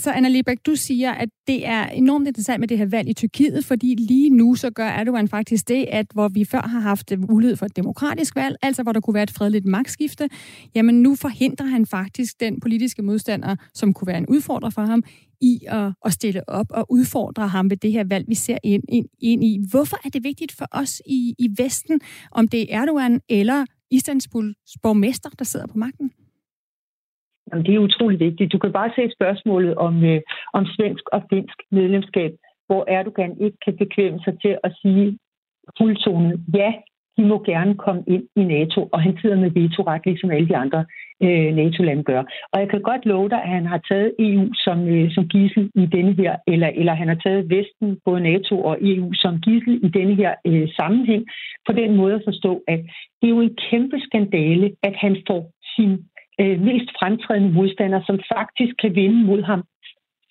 Så 0.00 0.10
Anna 0.10 0.28
Libæk, 0.28 0.56
du 0.66 0.76
siger, 0.76 1.12
at 1.12 1.28
det 1.46 1.66
er 1.66 1.86
enormt 1.86 2.28
interessant 2.28 2.60
med 2.60 2.68
det 2.68 2.78
her 2.78 2.86
valg 2.86 3.08
i 3.08 3.12
Tyrkiet, 3.12 3.64
fordi 3.64 3.94
lige 3.94 4.30
nu 4.30 4.54
så 4.54 4.70
gør 4.70 4.86
Erdogan 4.86 5.28
faktisk 5.28 5.68
det, 5.68 5.86
at 5.88 6.06
hvor 6.14 6.28
vi 6.28 6.44
før 6.44 6.60
har 6.60 6.80
haft 6.80 7.12
mulighed 7.28 7.56
for 7.56 7.66
et 7.66 7.76
demokratisk 7.76 8.36
valg, 8.36 8.56
altså 8.62 8.82
hvor 8.82 8.92
der 8.92 9.00
kunne 9.00 9.14
være 9.14 9.22
et 9.22 9.30
fredeligt 9.30 9.64
magtskifte, 9.66 10.28
jamen 10.74 11.02
nu 11.02 11.14
forhindrer 11.14 11.66
han 11.66 11.86
faktisk 11.86 12.40
den 12.40 12.60
politiske 12.60 13.02
modstander, 13.02 13.56
som 13.74 13.92
kunne 13.92 14.06
være 14.06 14.18
en 14.18 14.26
udfordrer 14.26 14.70
for 14.70 14.82
ham, 14.82 15.02
i 15.40 15.60
at, 15.66 15.92
at 16.04 16.12
stille 16.12 16.48
op 16.48 16.66
og 16.70 16.86
udfordre 16.90 17.48
ham 17.48 17.70
ved 17.70 17.76
det 17.76 17.92
her 17.92 18.04
valg, 18.04 18.24
vi 18.28 18.34
ser 18.34 18.58
ind, 18.64 18.82
ind, 18.88 19.06
ind 19.20 19.44
i. 19.44 19.58
Hvorfor 19.70 19.96
er 20.04 20.08
det 20.08 20.24
vigtigt 20.24 20.52
for 20.52 20.66
os 20.70 21.02
i, 21.06 21.34
i 21.38 21.48
Vesten, 21.58 22.00
om 22.32 22.48
det 22.48 22.74
er 22.74 22.80
Erdogan 22.82 23.20
eller 23.28 23.64
Istanbuls 23.90 24.54
borgmester, 24.82 25.30
der 25.38 25.44
sidder 25.44 25.66
på 25.66 25.78
magten? 25.78 26.10
Jamen, 27.48 27.66
det 27.66 27.74
er 27.74 27.78
utrolig 27.78 28.20
vigtigt. 28.20 28.52
Du 28.52 28.58
kan 28.58 28.72
bare 28.72 28.90
se 28.96 29.10
spørgsmålet 29.18 29.74
om, 29.74 30.04
øh, 30.04 30.20
om 30.52 30.66
svensk 30.66 31.04
og 31.12 31.22
finsk 31.30 31.56
medlemskab, 31.70 32.32
hvor 32.66 32.84
Erdogan 32.88 33.40
ikke 33.40 33.58
kan 33.64 33.76
bekvemme 33.76 34.20
sig 34.24 34.34
til 34.42 34.58
at 34.64 34.72
sige 34.82 35.18
fuldtonet, 35.78 36.40
ja, 36.54 36.72
de 37.18 37.22
må 37.24 37.36
gerne 37.52 37.74
komme 37.74 38.02
ind 38.06 38.24
i 38.36 38.44
NATO, 38.44 38.88
og 38.92 39.02
han 39.02 39.18
sidder 39.20 39.36
med 39.36 39.50
vetoret, 39.50 40.06
ligesom 40.06 40.30
alle 40.30 40.48
de 40.48 40.56
andre 40.56 40.84
øh, 41.22 41.54
NATO-lande 41.60 42.02
gør. 42.02 42.22
Og 42.52 42.60
jeg 42.60 42.68
kan 42.70 42.82
godt 42.82 43.06
love 43.06 43.28
dig, 43.28 43.42
at 43.42 43.48
han 43.48 43.66
har 43.66 43.80
taget 43.90 44.14
EU 44.18 44.44
som, 44.54 44.78
øh, 44.88 45.10
som 45.14 45.28
gissel 45.28 45.70
i 45.74 45.86
denne 45.86 46.12
her, 46.12 46.36
eller, 46.46 46.70
eller 46.80 46.94
han 46.94 47.08
har 47.08 47.20
taget 47.24 47.50
Vesten, 47.50 47.98
både 48.04 48.20
NATO 48.20 48.54
og 48.62 48.78
EU, 48.80 49.08
som 49.12 49.40
gissel 49.40 49.74
i 49.86 49.88
denne 49.88 50.14
her 50.14 50.34
øh, 50.46 50.68
sammenhæng, 50.76 51.24
på 51.66 51.72
den 51.72 51.96
måde 51.96 52.14
at 52.14 52.22
forstå, 52.24 52.62
at 52.68 52.80
det 53.18 53.26
er 53.26 53.34
jo 53.36 53.40
en 53.40 53.56
kæmpe 53.70 54.00
skandale, 54.00 54.66
at 54.82 54.94
han 54.96 55.16
får 55.28 55.42
sin 55.76 55.92
øh, 56.40 56.60
mest 56.60 56.88
fremtrædende 56.98 57.52
modstander, 57.52 58.00
som 58.06 58.20
faktisk 58.34 58.74
kan 58.82 58.94
vinde 58.94 59.24
mod 59.24 59.42
ham 59.42 59.62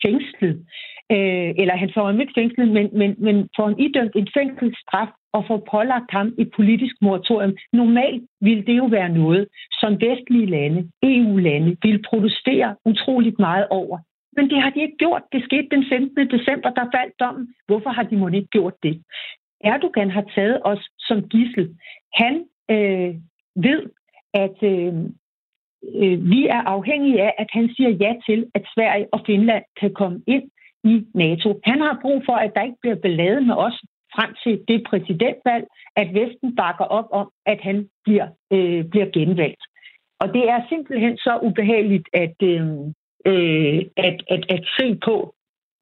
fængslet. 0.05 0.65
Øh, 1.11 1.51
eller 1.61 1.75
han 1.75 1.91
får 1.93 2.05
ham 2.05 2.19
ikke 2.21 2.37
fængslet, 2.37 2.67
men, 2.67 2.89
men, 2.93 3.15
men 3.17 3.49
får 3.55 3.67
han 3.67 3.79
idømt 3.79 4.15
en 4.15 4.27
fængselsstraf 4.37 5.07
og 5.33 5.45
får 5.47 5.67
pålagt 5.71 6.11
ham 6.11 6.27
et 6.37 6.49
politisk 6.55 6.95
moratorium. 7.01 7.55
Normalt 7.73 8.23
ville 8.41 8.63
det 8.65 8.77
jo 8.77 8.85
være 8.85 9.09
noget, 9.09 9.47
som 9.79 10.01
vestlige 10.01 10.45
lande, 10.45 10.91
EU-lande, 11.03 11.77
ville 11.83 12.01
protestere 12.09 12.75
utroligt 12.85 13.39
meget 13.39 13.67
over. 13.69 13.97
Men 14.35 14.49
det 14.49 14.61
har 14.61 14.69
de 14.69 14.81
ikke 14.81 14.97
gjort. 14.97 15.21
Det 15.31 15.43
skete 15.43 15.67
den 15.71 15.85
15. 15.89 16.29
december, 16.31 16.69
der 16.69 16.85
faldt 16.95 17.19
dommen. 17.19 17.47
Hvorfor 17.67 17.89
har 17.89 18.03
de 18.03 18.17
måske 18.17 18.37
ikke 18.37 18.49
gjort 18.57 18.73
det? 18.83 19.01
Erdogan 19.63 20.11
har 20.11 20.25
taget 20.35 20.59
os 20.63 20.83
som 20.99 21.29
gissel. 21.29 21.75
Han 22.13 22.33
øh, 22.71 23.11
ved, 23.55 23.81
at, 24.33 24.57
øh, 24.63 24.93
øh, 25.95 26.29
vi 26.29 26.47
er 26.47 26.61
afhængige 26.75 27.21
af, 27.21 27.33
at 27.37 27.47
han 27.49 27.69
siger 27.75 27.89
ja 27.89 28.13
til, 28.25 28.45
at 28.53 28.63
Sverige 28.75 29.07
og 29.11 29.19
Finland 29.25 29.63
kan 29.79 29.93
komme 29.93 30.21
ind 30.27 30.43
i 30.83 31.05
NATO. 31.13 31.59
Han 31.63 31.81
har 31.81 31.99
brug 32.01 32.23
for, 32.25 32.33
at 32.33 32.51
der 32.55 32.63
ikke 32.63 32.81
bliver 32.81 32.95
beladet 32.95 33.47
med 33.47 33.55
os 33.55 33.81
frem 34.15 34.35
til 34.43 34.63
det 34.67 34.83
præsidentvalg, 34.89 35.65
at 35.95 36.13
Vesten 36.13 36.55
bakker 36.55 36.85
op 36.85 37.07
om, 37.11 37.31
at 37.45 37.59
han 37.61 37.89
bliver, 38.05 38.27
øh, 38.53 38.85
bliver 38.85 39.09
genvalgt. 39.13 39.63
Og 40.19 40.33
det 40.33 40.49
er 40.49 40.61
simpelthen 40.69 41.17
så 41.17 41.39
ubehageligt 41.41 42.07
at, 42.13 42.35
øh, 42.43 42.67
øh, 43.25 43.81
at, 43.97 44.23
at, 44.29 44.43
at 44.49 44.63
se 44.79 44.95
på. 45.05 45.33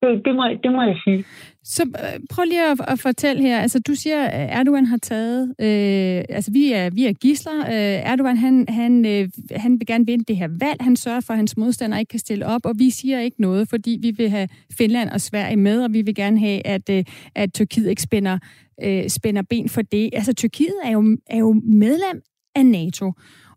Det, 0.06 0.26
det, 0.26 0.36
må, 0.36 0.44
det 0.64 0.72
må 0.72 0.82
jeg 0.82 0.98
sige. 1.04 1.26
Så 1.64 1.84
øh, 1.84 2.20
prøv 2.30 2.46
lige 2.46 2.72
at, 2.72 2.78
at 2.88 3.00
fortælle 3.00 3.42
her. 3.42 3.60
Altså, 3.60 3.80
du 3.80 3.96
siger, 3.96 4.24
at 4.24 4.60
Erdogan 4.60 4.86
har 4.86 4.98
taget... 4.98 5.56
Øh, 5.60 6.26
altså, 6.30 6.52
vi 6.52 6.72
er, 6.72 6.90
vi 6.90 7.06
er 7.06 7.14
gisler. 7.14 7.60
Øh, 7.68 8.12
Erdogan, 8.12 8.38
han, 8.38 8.66
han, 8.70 9.06
øh, 9.06 9.30
han 9.52 9.80
vil 9.80 9.88
gerne 9.88 10.06
vinde 10.06 10.24
det 10.24 10.38
her 10.38 10.48
valg. 10.60 10.78
Han 10.82 10.96
sørger 10.96 11.20
for, 11.20 11.34
at 11.34 11.38
hans 11.38 11.58
modstandere 11.58 12.00
ikke 12.00 12.10
kan 12.10 12.20
stille 12.20 12.46
op, 12.46 12.66
og 12.66 12.74
vi 12.78 12.90
siger 12.90 13.20
ikke 13.20 13.42
noget, 13.42 13.70
fordi 13.70 13.98
vi 14.02 14.12
vil 14.12 14.30
have 14.30 14.48
Finland 14.78 15.10
og 15.10 15.22
Sverige 15.22 15.58
med, 15.58 15.84
og 15.84 15.94
vi 15.94 16.02
vil 16.02 16.16
gerne 16.16 16.40
have, 16.40 16.68
at, 16.68 16.90
øh, 16.90 17.04
at 17.36 17.54
Tyrkiet 17.54 17.90
ikke 17.90 18.02
spænder, 18.02 18.38
øh, 18.84 19.10
spænder 19.10 19.42
ben 19.50 19.70
for 19.70 19.82
det. 19.82 20.10
Altså, 20.14 20.34
Tyrkiet 20.34 20.76
er 20.84 20.92
jo, 20.92 21.18
er 21.30 21.38
jo 21.38 21.62
medlem 21.64 22.22
af 22.56 22.66
NATO 22.66 23.12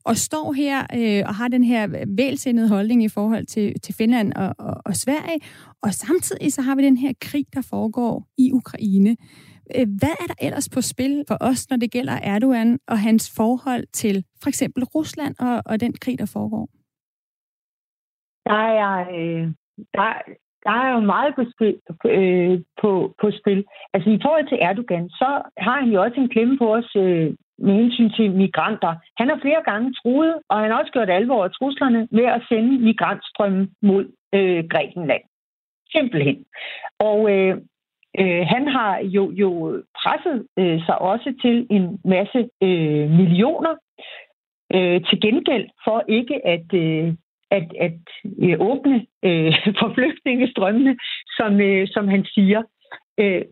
og 0.04 0.16
står 0.16 0.52
her 0.52 0.78
øh, 0.98 1.22
og 1.28 1.34
har 1.34 1.48
den 1.48 1.64
her 1.64 2.04
vælsindede 2.16 2.68
holdning 2.68 3.04
i 3.04 3.08
forhold 3.08 3.46
til, 3.46 3.80
til 3.80 3.94
Finland 3.94 4.32
og, 4.32 4.54
og, 4.58 4.74
og 4.84 4.94
Sverige, 4.94 5.40
og 5.82 5.90
samtidig 5.90 6.52
så 6.52 6.62
har 6.62 6.74
vi 6.76 6.82
den 6.82 6.96
her 6.96 7.12
krig, 7.20 7.46
der 7.54 7.66
foregår 7.70 8.26
i 8.38 8.52
Ukraine. 8.52 9.16
Øh, 9.76 9.86
hvad 10.00 10.14
er 10.22 10.26
der 10.32 10.38
ellers 10.46 10.68
på 10.74 10.80
spil 10.80 11.24
for 11.28 11.36
os, 11.40 11.70
når 11.70 11.76
det 11.76 11.92
gælder 11.92 12.16
Erdogan 12.22 12.78
og 12.88 12.98
hans 12.98 13.34
forhold 13.36 13.84
til 13.92 14.24
for 14.42 14.48
eksempel 14.48 14.84
Rusland 14.84 15.34
og, 15.38 15.62
og 15.66 15.80
den 15.80 15.92
krig, 16.02 16.18
der 16.18 16.30
foregår? 16.36 16.68
Der 18.50 18.62
er, 18.84 18.94
øh, 19.18 19.46
der, 19.94 20.06
der 20.66 20.74
er 20.82 20.88
jo 20.94 21.00
meget 21.00 21.34
på 21.34 21.42
spil, 21.52 21.74
øh, 22.04 22.60
på, 22.82 22.90
på 23.20 23.30
spil. 23.40 23.64
Altså 23.94 24.10
i 24.10 24.18
forhold 24.24 24.48
til 24.48 24.58
Erdogan, 24.68 25.08
så 25.08 25.30
har 25.58 25.80
han 25.80 25.90
jo 25.94 26.02
også 26.02 26.20
en 26.20 26.28
klemme 26.28 26.58
på 26.58 26.74
os 26.74 26.90
øh, 26.96 27.34
med 27.58 27.74
hensyn 27.74 28.10
til 28.10 28.30
migranter. 28.30 28.94
Han 29.18 29.28
har 29.28 29.38
flere 29.42 29.62
gange 29.64 29.94
truet, 30.02 30.34
og 30.48 30.58
han 30.58 30.70
har 30.70 30.78
også 30.78 30.92
gjort 30.92 31.10
alvor 31.10 31.44
af 31.44 31.50
truslerne 31.50 32.08
med 32.10 32.24
at 32.24 32.42
sende 32.48 32.78
migrantstrømmen 32.78 33.70
mod 33.82 34.04
øh, 34.34 34.64
Grækenland. 34.70 35.22
Simpelthen. 35.92 36.44
Og 36.98 37.30
øh, 37.32 37.56
øh, 38.20 38.46
han 38.46 38.68
har 38.68 38.98
jo, 38.98 39.30
jo 39.30 39.82
presset 40.00 40.46
øh, 40.58 40.80
sig 40.86 40.98
også 40.98 41.34
til 41.42 41.66
en 41.70 42.00
masse 42.04 42.48
øh, 42.62 43.10
millioner 43.10 43.74
øh, 44.74 45.00
til 45.08 45.20
gengæld 45.20 45.66
for 45.84 46.04
ikke 46.08 46.46
at, 46.46 46.74
øh, 46.74 47.14
at, 47.50 47.68
at 47.80 48.00
øh, 48.42 48.56
åbne 48.60 49.06
øh, 49.24 49.52
for 49.80 49.94
flygtningestrømmene, 49.94 50.96
som, 51.36 51.60
øh, 51.60 51.88
som 51.90 52.08
han 52.08 52.24
siger. 52.24 52.62
Øh, 53.20 53.42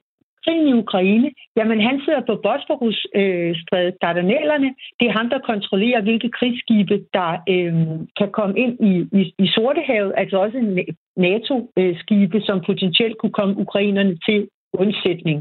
krigen 0.47 0.69
i 0.69 0.73
Ukraine, 0.73 1.31
jamen 1.57 1.81
han 1.81 2.01
sidder 2.05 2.21
på 2.27 2.35
Bosporus-strædet, 2.45 3.95
øh, 3.95 3.99
Dardanellerne. 4.03 4.75
Det 5.01 5.07
er 5.09 5.19
ham, 5.19 5.29
der 5.31 5.39
kontrollerer, 5.39 6.01
hvilke 6.03 6.31
krigsskibe, 6.39 6.97
der 7.15 7.31
øh, 7.55 7.75
kan 8.19 8.31
komme 8.39 8.59
ind 8.59 8.75
i, 8.91 8.93
i, 9.21 9.23
i 9.39 9.47
Sortehavet, 9.47 10.13
altså 10.17 10.37
også 10.45 10.59
NATO-skibe, 11.17 12.37
øh, 12.37 12.43
som 12.49 12.61
potentielt 12.67 13.19
kunne 13.19 13.37
komme 13.41 13.59
ukrainerne 13.65 14.19
til 14.27 14.49
undsætning. 14.73 15.39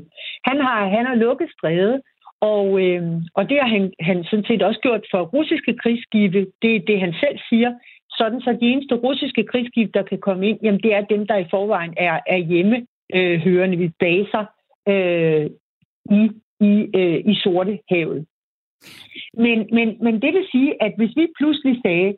Han 0.50 0.58
har, 0.66 0.88
han 0.96 1.06
har 1.06 1.16
lukket 1.16 1.50
strædet, 1.58 2.02
og, 2.42 2.68
øh, 2.84 3.04
og 3.38 3.50
det 3.50 3.58
har 3.62 3.70
han, 3.76 3.94
han 4.00 4.24
sådan 4.24 4.46
set 4.46 4.62
også 4.62 4.80
gjort 4.80 5.04
for 5.12 5.22
russiske 5.36 5.74
krigsskibe. 5.82 6.48
Det 6.62 6.76
er 6.76 6.80
det, 6.80 7.00
han 7.00 7.14
selv 7.24 7.38
siger. 7.50 7.72
Sådan 8.18 8.42
så 8.42 8.58
de 8.62 8.68
eneste 8.72 8.96
russiske 8.96 9.44
krigsskibe, 9.44 9.92
der 9.94 10.04
kan 10.04 10.20
komme 10.20 10.50
ind, 10.50 10.60
jamen 10.64 10.82
det 10.82 10.94
er 10.94 11.02
dem, 11.02 11.28
der 11.28 11.38
i 11.38 11.50
forvejen 11.50 11.94
er, 11.98 12.20
er 12.28 12.38
hjemme 12.38 12.86
øh, 13.16 13.40
hørende 13.40 13.80
ved 13.80 13.90
baser 14.00 14.46
øh, 14.88 15.46
i, 16.20 16.22
i, 16.70 16.74
øh, 17.00 17.20
i 17.32 17.36
Sortehavet. 17.44 18.26
Men, 19.34 19.68
men, 19.72 19.98
men 20.02 20.22
det 20.22 20.34
vil 20.34 20.46
sige, 20.52 20.84
at 20.84 20.94
hvis 20.98 21.14
vi 21.16 21.28
pludselig 21.40 21.82
sagde, 21.86 22.16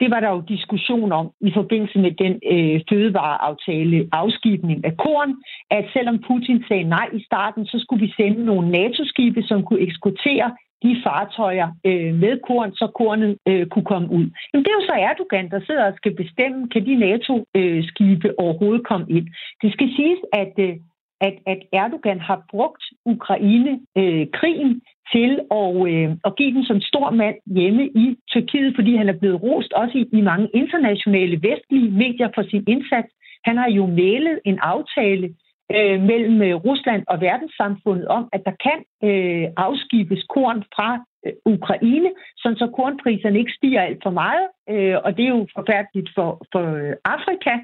det 0.00 0.10
var 0.10 0.20
der 0.20 0.30
jo 0.30 0.40
diskussion 0.48 1.12
om 1.12 1.30
i 1.40 1.50
forbindelse 1.54 1.98
med 1.98 2.12
den 2.24 2.34
øh, 2.54 2.80
fødevareaftale, 2.90 4.08
afskibning 4.12 4.84
af 4.84 4.96
korn, 4.96 5.30
at 5.70 5.84
selvom 5.92 6.18
Putin 6.28 6.64
sagde 6.68 6.84
nej 6.84 7.08
i 7.12 7.24
starten, 7.24 7.66
så 7.66 7.78
skulle 7.78 8.06
vi 8.06 8.12
sende 8.16 8.44
nogle 8.44 8.70
NATO-skibe, 8.70 9.42
som 9.42 9.64
kunne 9.64 9.80
eksportere 9.80 10.56
de 10.82 11.02
fartøjer 11.04 11.68
øh, 11.88 12.14
med 12.14 12.34
korn, 12.48 12.70
så 12.72 12.86
kornet 13.00 13.38
øh, 13.48 13.66
kunne 13.66 13.88
komme 13.92 14.08
ud. 14.18 14.26
Jamen, 14.50 14.64
det 14.64 14.70
er 14.70 14.80
jo 14.80 14.88
så 14.90 14.96
Erdogan, 15.10 15.50
der 15.50 15.60
sidder 15.66 15.84
og 15.90 15.96
skal 15.96 16.14
bestemme, 16.22 16.68
kan 16.68 16.86
de 16.86 16.94
NATO-skibe 17.06 18.28
øh, 18.28 18.34
overhovedet 18.38 18.86
komme 18.86 19.06
ind. 19.16 19.26
Det 19.62 19.72
skal 19.72 19.88
siges, 19.96 20.20
at 20.32 20.54
øh, 20.66 20.74
at, 21.20 21.34
at 21.46 21.60
Erdogan 21.72 22.20
har 22.20 22.42
brugt 22.50 22.82
Ukraine-krigen 23.04 24.72
øh, 24.74 24.80
til 25.12 25.40
at, 25.60 25.68
øh, 25.92 26.10
at 26.24 26.36
give 26.36 26.54
den 26.54 26.64
som 26.64 26.80
stor 26.80 27.10
mand 27.10 27.36
hjemme 27.46 27.84
i 27.86 28.16
Tyrkiet, 28.30 28.74
fordi 28.74 28.96
han 28.96 29.08
er 29.08 29.18
blevet 29.20 29.42
rost 29.42 29.72
også 29.72 29.98
i, 29.98 30.04
i 30.12 30.20
mange 30.20 30.48
internationale 30.54 31.36
vestlige 31.42 31.90
medier 31.90 32.28
for 32.34 32.42
sin 32.50 32.64
indsats. 32.66 33.08
Han 33.44 33.56
har 33.56 33.70
jo 33.70 33.86
malet 33.86 34.40
en 34.44 34.58
aftale 34.58 35.34
øh, 35.74 36.00
mellem 36.10 36.42
øh, 36.42 36.54
Rusland 36.54 37.02
og 37.08 37.20
verdenssamfundet 37.20 38.06
om, 38.08 38.28
at 38.32 38.42
der 38.44 38.54
kan 38.66 38.78
øh, 39.08 39.48
afskibes 39.56 40.22
korn 40.34 40.64
fra 40.74 41.04
øh, 41.26 41.32
Ukraine, 41.46 42.10
sådan 42.36 42.58
så 42.58 42.66
kornpriserne 42.76 43.38
ikke 43.38 43.52
stiger 43.58 43.82
alt 43.82 44.02
for 44.02 44.10
meget, 44.10 44.46
øh, 44.70 44.96
og 45.04 45.16
det 45.16 45.24
er 45.24 45.34
jo 45.38 45.46
forfærdeligt 45.56 46.10
for, 46.14 46.46
for 46.52 46.64
øh, 46.74 46.94
Afrika. 47.04 47.54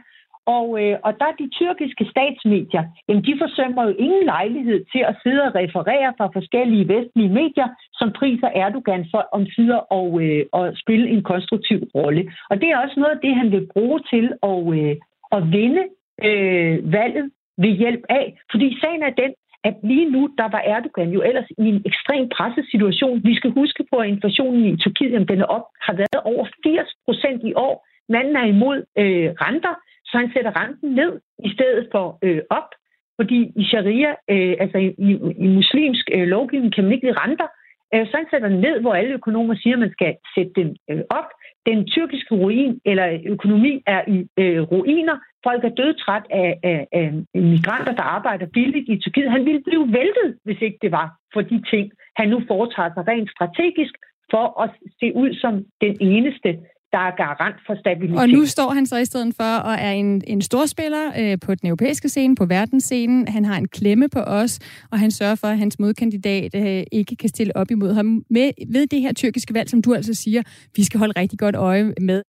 Og, 0.46 0.66
øh, 0.82 0.96
og 1.04 1.12
der 1.18 1.26
er 1.28 1.36
de 1.42 1.48
tyrkiske 1.58 2.04
statsmedier, 2.12 2.84
jamen 3.08 3.24
de 3.24 3.34
forsømmer 3.44 3.82
jo 3.88 3.94
ingen 3.98 4.24
lejlighed 4.24 4.84
til 4.92 5.02
at 5.10 5.16
sidde 5.22 5.42
og 5.42 5.54
referere 5.54 6.14
fra 6.18 6.26
forskellige 6.36 6.88
vestlige 6.88 7.34
medier, 7.40 7.68
som 7.92 8.12
priser 8.12 8.48
Erdogan 8.54 9.06
for 9.10 9.28
om 9.32 9.46
sider 9.46 9.80
og, 9.98 10.22
øh, 10.22 10.44
og 10.52 10.64
spille 10.82 11.08
en 11.08 11.22
konstruktiv 11.22 11.78
rolle. 11.94 12.32
Og 12.50 12.60
det 12.60 12.68
er 12.68 12.78
også 12.78 13.00
noget 13.00 13.14
af 13.14 13.20
det, 13.24 13.34
han 13.34 13.52
vil 13.52 13.68
bruge 13.72 14.00
til 14.12 14.26
at, 14.52 14.60
øh, 14.78 14.96
at 15.36 15.42
vinde 15.56 15.84
øh, 16.28 16.92
valget 16.92 17.30
ved 17.58 17.72
hjælp 17.82 18.04
af. 18.08 18.26
Fordi 18.50 18.80
sagen 18.80 19.02
er 19.02 19.10
den, 19.22 19.32
at 19.68 19.74
lige 19.82 20.10
nu, 20.10 20.22
der 20.38 20.48
var 20.54 20.62
Erdogan 20.74 21.10
jo 21.16 21.22
ellers 21.22 21.48
i 21.58 21.66
en 21.72 21.82
ekstrem 21.90 22.28
pressesituation. 22.36 23.24
Vi 23.24 23.34
skal 23.34 23.50
huske 23.50 23.82
på, 23.90 23.96
at 23.98 24.08
inflationen 24.08 24.64
i 24.64 24.76
Tyrkiet, 24.76 25.12
jamen, 25.12 25.28
den 25.28 25.40
er 25.40 25.48
op, 25.56 25.66
har 25.86 25.94
været 26.02 26.20
over 26.32 26.44
80 26.64 26.94
procent 27.04 27.40
i 27.50 27.52
år. 27.66 27.74
Manden 28.08 28.36
er 28.36 28.46
imod 28.54 28.78
øh, 29.02 29.28
renter, 29.44 29.74
så 30.16 30.20
han 30.20 30.34
sætter 30.36 30.52
renten 30.60 30.90
ned 31.00 31.12
i 31.48 31.50
stedet 31.56 31.88
for 31.92 32.06
øh, 32.26 32.42
op. 32.50 32.70
Fordi 33.18 33.38
i 33.60 33.64
sharia, 33.70 34.12
øh, 34.34 34.54
altså 34.62 34.78
i, 34.86 34.88
i, 35.08 35.10
i 35.44 35.46
muslimsk 35.58 36.06
øh, 36.16 36.26
lovgivning, 36.34 36.74
kan 36.74 36.84
man 36.84 36.92
ikke 36.92 37.06
lide 37.06 37.20
renter. 37.24 37.48
Øh, 37.94 38.06
så 38.06 38.12
han 38.16 38.26
sætter 38.30 38.48
den 38.48 38.60
ned, 38.66 38.80
hvor 38.80 38.94
alle 38.94 39.14
økonomer 39.20 39.54
siger, 39.54 39.74
at 39.76 39.84
man 39.84 39.92
skal 39.96 40.12
sætte 40.34 40.52
den 40.60 40.68
øh, 40.90 41.02
op. 41.18 41.28
Den 41.70 41.78
tyrkiske 41.92 42.34
ruin, 42.34 42.80
eller 42.84 43.06
økonomi 43.34 43.82
er 43.86 44.02
i 44.14 44.18
øh, 44.42 44.62
ruiner. 44.72 45.16
Folk 45.46 45.64
er 45.64 45.76
dødtræt 45.80 46.26
af, 46.30 46.50
af, 46.62 46.86
af 46.92 47.06
migranter, 47.54 47.94
der 48.00 48.06
arbejder 48.16 48.46
billigt 48.46 48.88
i 48.88 48.98
Tyrkiet. 48.98 49.30
Han 49.30 49.44
ville 49.46 49.62
blive 49.68 49.86
væltet, 49.98 50.28
hvis 50.44 50.60
ikke 50.66 50.78
det 50.82 50.92
var 50.92 51.08
for 51.34 51.40
de 51.40 51.62
ting, 51.70 51.84
han 52.16 52.28
nu 52.28 52.38
foretager 52.48 52.90
sig 52.94 53.08
rent 53.08 53.30
strategisk 53.30 53.94
for 54.32 54.46
at 54.62 54.70
se 55.00 55.06
ud 55.22 55.30
som 55.42 55.52
den 55.80 55.96
eneste 56.00 56.50
der 56.92 56.98
er 56.98 57.16
garant 57.16 57.56
for 57.66 57.74
stabilitet. 57.80 58.18
Og 58.18 58.28
nu 58.28 58.46
står 58.46 58.70
han 58.70 58.86
så 58.86 58.96
i 58.96 59.04
stedet 59.04 59.34
for 59.36 59.56
og 59.68 59.74
er 59.74 59.90
en, 59.90 60.22
en 60.26 60.42
storspiller 60.42 61.12
øh, 61.18 61.38
på 61.44 61.54
den 61.54 61.68
europæiske 61.68 62.08
scene, 62.08 62.34
på 62.36 62.46
verdensscenen. 62.46 63.28
Han 63.28 63.44
har 63.44 63.56
en 63.56 63.68
klemme 63.68 64.08
på 64.08 64.20
os, 64.20 64.58
og 64.90 64.98
han 64.98 65.10
sørger 65.10 65.34
for, 65.34 65.48
at 65.48 65.58
hans 65.58 65.78
modkandidat 65.78 66.54
øh, 66.54 66.82
ikke 66.92 67.16
kan 67.16 67.28
stille 67.28 67.56
op 67.56 67.70
imod 67.70 67.92
ham 67.94 68.22
med, 68.30 68.50
ved 68.72 68.86
det 68.86 69.00
her 69.00 69.12
tyrkiske 69.12 69.54
valg, 69.54 69.70
som 69.70 69.82
du 69.82 69.94
altså 69.94 70.14
siger, 70.14 70.42
vi 70.76 70.84
skal 70.84 70.98
holde 70.98 71.20
rigtig 71.20 71.38
godt 71.38 71.54
øje 71.54 71.94
med. 72.00 72.22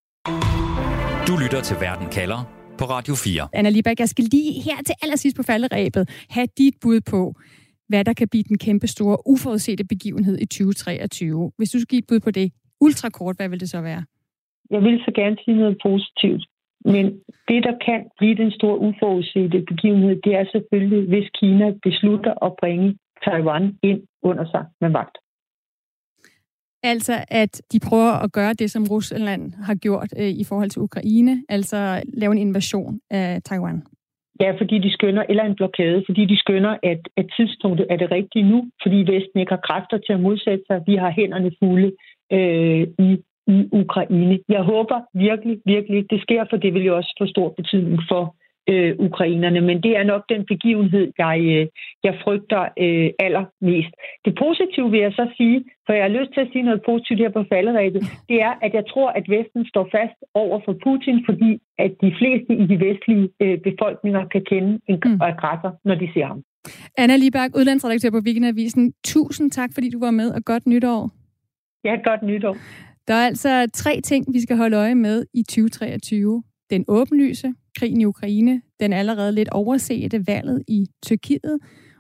Du 1.28 1.38
lytter 1.43 1.62
til 1.63 1.76
Verden 1.80 2.08
kalder 2.10 2.54
på 2.78 2.86
Radio 2.86 3.15
4. 3.15 3.48
Anna 3.54 3.70
Libak, 3.70 4.00
jeg 4.00 4.10
skal 4.10 4.26
lige 4.32 4.62
her 4.62 4.76
til 4.86 4.96
allersidst 5.02 5.38
på 5.38 5.43
falderæbet 5.43 6.10
have 6.30 6.48
dit 6.58 6.74
bud 6.82 7.02
på, 7.02 7.36
hvad 7.89 8.06
der 8.06 8.13
kan 8.13 8.28
blive 8.28 8.43
den 8.43 8.58
kæmpe 8.58 8.88
store 8.88 9.17
uforudsete 9.28 9.84
begivenhed 9.84 10.38
i 10.41 10.46
2023. 10.46 11.52
Hvis 11.58 11.70
du 11.70 11.80
skal 11.80 11.88
give 11.88 12.00
et 12.00 12.08
bud 12.08 12.20
på 12.20 12.32
det, 12.32 12.52
ultrakort, 12.82 13.36
hvad 13.36 13.50
vil 13.50 13.60
det 13.60 13.70
så 13.70 13.82
være? 13.82 14.04
Jeg 14.72 14.82
vil 14.84 15.02
så 15.06 15.12
gerne 15.16 15.38
sige 15.46 15.58
noget 15.58 15.78
positivt. 15.84 16.44
Men 16.86 17.06
det, 17.48 17.64
der 17.64 17.76
kan 17.86 18.02
blive 18.18 18.36
den 18.36 18.52
store 18.52 18.80
uforudsete 18.80 19.62
begivenhed, 19.68 20.22
det 20.24 20.36
er 20.36 20.46
selvfølgelig, 20.52 21.08
hvis 21.08 21.30
Kina 21.40 21.74
beslutter 21.84 22.34
at 22.46 22.54
bringe 22.60 22.98
Taiwan 23.26 23.78
ind 23.84 24.02
under 24.22 24.46
sig 24.46 24.66
med 24.82 24.90
magt. 24.90 25.18
Altså, 26.84 27.14
at 27.28 27.62
de 27.72 27.80
prøver 27.90 28.14
at 28.24 28.32
gøre 28.32 28.54
det, 28.54 28.72
som 28.72 28.84
Rusland 28.92 29.54
har 29.54 29.76
gjort 29.76 30.10
øh, 30.20 30.30
i 30.30 30.44
forhold 30.50 30.70
til 30.70 30.82
Ukraine, 30.82 31.44
altså 31.50 32.02
lave 32.14 32.32
en 32.32 32.38
invasion 32.38 33.00
af 33.10 33.42
Taiwan. 33.44 33.84
Ja, 34.40 34.52
fordi 34.60 34.80
de 34.80 34.92
skønner, 34.94 35.24
eller 35.30 35.44
en 35.44 35.56
blokade, 35.56 36.04
fordi 36.08 36.26
de 36.26 36.38
skønner, 36.40 36.78
at, 36.84 37.02
at 37.18 37.26
tidspunktet 37.38 37.88
er 37.90 37.98
det 37.98 38.12
rigtige 38.12 38.50
nu, 38.50 38.70
fordi 38.84 38.98
Vesten 39.12 39.40
ikke 39.40 39.52
har 39.52 39.68
kræfter 39.68 39.98
til 39.98 40.14
at 40.14 40.20
modsætte 40.20 40.64
sig. 40.68 40.82
Vi 40.88 40.96
har 40.96 41.12
hænderne 41.12 41.52
fulde 41.60 41.92
øh, 42.32 42.88
i 43.08 43.18
i 43.48 43.70
Ukraine. 43.72 44.40
Jeg 44.50 44.62
håber 44.62 45.00
virkelig, 45.14 45.58
virkelig, 45.66 46.12
det 46.12 46.22
sker, 46.22 46.46
for 46.50 46.58
det 46.58 46.74
vil 46.74 46.86
jo 46.86 46.96
også 46.96 47.16
få 47.20 47.26
stor 47.28 47.50
betydning 47.58 48.00
for 48.10 48.36
øh, 48.70 48.96
ukrainerne, 49.00 49.62
men 49.62 49.84
det 49.84 49.98
er 49.98 50.04
nok 50.04 50.24
den 50.30 50.46
begivenhed, 50.46 51.06
jeg, 51.18 51.40
øh, 51.56 51.68
jeg 52.04 52.14
frygter 52.24 52.62
øh, 52.84 53.10
allermest. 53.26 53.92
Det 54.26 54.34
positive 54.44 54.92
vil 54.92 55.00
jeg 55.00 55.14
så 55.20 55.26
sige, 55.38 55.58
for 55.86 55.94
jeg 55.94 56.04
har 56.04 56.18
lyst 56.20 56.32
til 56.34 56.42
at 56.42 56.50
sige 56.52 56.68
noget 56.70 56.82
positivt 56.90 57.20
her 57.20 57.30
på 57.30 57.44
falderæbet, 57.54 58.02
det 58.30 58.42
er, 58.42 58.54
at 58.66 58.74
jeg 58.74 58.86
tror, 58.92 59.10
at 59.10 59.26
Vesten 59.30 59.66
står 59.66 59.86
fast 59.98 60.20
over 60.34 60.58
for 60.66 60.74
Putin, 60.86 61.18
fordi 61.30 61.52
at 61.78 61.92
de 62.02 62.12
fleste 62.20 62.52
i 62.62 62.66
de 62.72 62.78
vestlige 62.88 63.30
øh, 63.44 63.58
befolkninger 63.68 64.24
kan 64.34 64.44
kende 64.52 64.72
en 64.88 65.00
mm. 65.06 65.22
aggressor, 65.22 65.72
når 65.86 65.96
de 65.96 66.08
ser 66.14 66.26
ham. 66.26 66.44
Anna 66.98 67.16
Libak, 67.16 67.52
udlandsredaktør 67.58 68.10
på 68.10 68.22
Weekendavisen. 68.26 68.94
Tusind 69.04 69.52
tak, 69.52 69.70
fordi 69.74 69.90
du 69.90 70.00
var 70.00 70.12
med, 70.12 70.32
og 70.32 70.42
godt 70.46 70.68
nytår. 70.68 71.12
Ja, 71.84 71.96
godt 72.10 72.24
nytår. 72.24 72.56
Der 73.08 73.13
er 73.13 73.26
altså 73.26 73.67
tre 73.74 74.02
ting, 74.02 74.34
vi 74.34 74.41
skal 74.41 74.58
holde 74.58 74.78
øje 74.78 74.96
med 74.96 75.26
i 75.34 75.43
2023. 75.43 76.43
Den 76.70 76.86
åbenlyse, 76.88 77.54
krigen 77.80 78.02
i 78.02 78.06
Ukraine, 78.06 78.62
den 78.80 78.93
allerede 78.93 79.32
lidt 79.32 79.50
oversete 79.50 80.28
valget 80.28 80.63
i 80.67 80.86
Tyrkiet, 81.06 81.58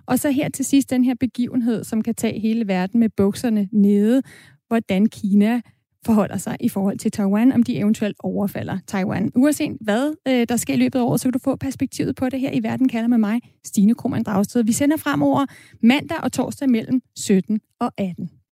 og 0.07 0.19
så 0.19 0.31
her 0.31 0.49
til 0.49 0.65
sidst 0.65 0.89
den 0.89 1.03
her 1.03 1.15
begivenhed, 1.19 1.83
som 1.83 2.01
kan 2.01 2.15
tage 2.15 2.39
hele 2.39 2.67
verden 2.67 2.99
med 2.99 3.09
bukserne 3.17 3.69
nede, 3.71 4.21
hvordan 4.67 5.05
Kina 5.05 5.61
forholder 6.05 6.37
sig 6.37 6.57
i 6.59 6.69
forhold 6.69 6.97
til 6.97 7.11
Taiwan, 7.11 7.51
om 7.51 7.63
de 7.63 7.77
eventuelt 7.77 8.17
overfalder 8.19 8.77
Taiwan. 8.87 9.31
Uanset 9.35 9.77
hvad 9.81 10.13
øh, 10.27 10.45
der 10.49 10.57
sker 10.57 10.73
i 10.73 10.77
løbet 10.77 10.99
af 10.99 11.03
året, 11.03 11.19
så 11.19 11.25
kan 11.25 11.33
du 11.33 11.39
få 11.39 11.55
perspektivet 11.55 12.15
på 12.15 12.29
det 12.29 12.39
her 12.39 12.51
i 12.53 12.63
Verden 12.63 12.89
kalder 12.89 13.07
med 13.07 13.17
mig, 13.17 13.41
Stine 13.65 13.95
Krohmann 13.95 14.23
Dragsted. 14.23 14.63
Vi 14.63 14.71
sender 14.71 14.97
fremover 14.97 15.45
mandag 15.83 16.17
og 16.23 16.31
torsdag 16.31 16.69
mellem 16.69 17.01
17 17.15 17.59
og 17.79 17.91
18. 17.97 18.29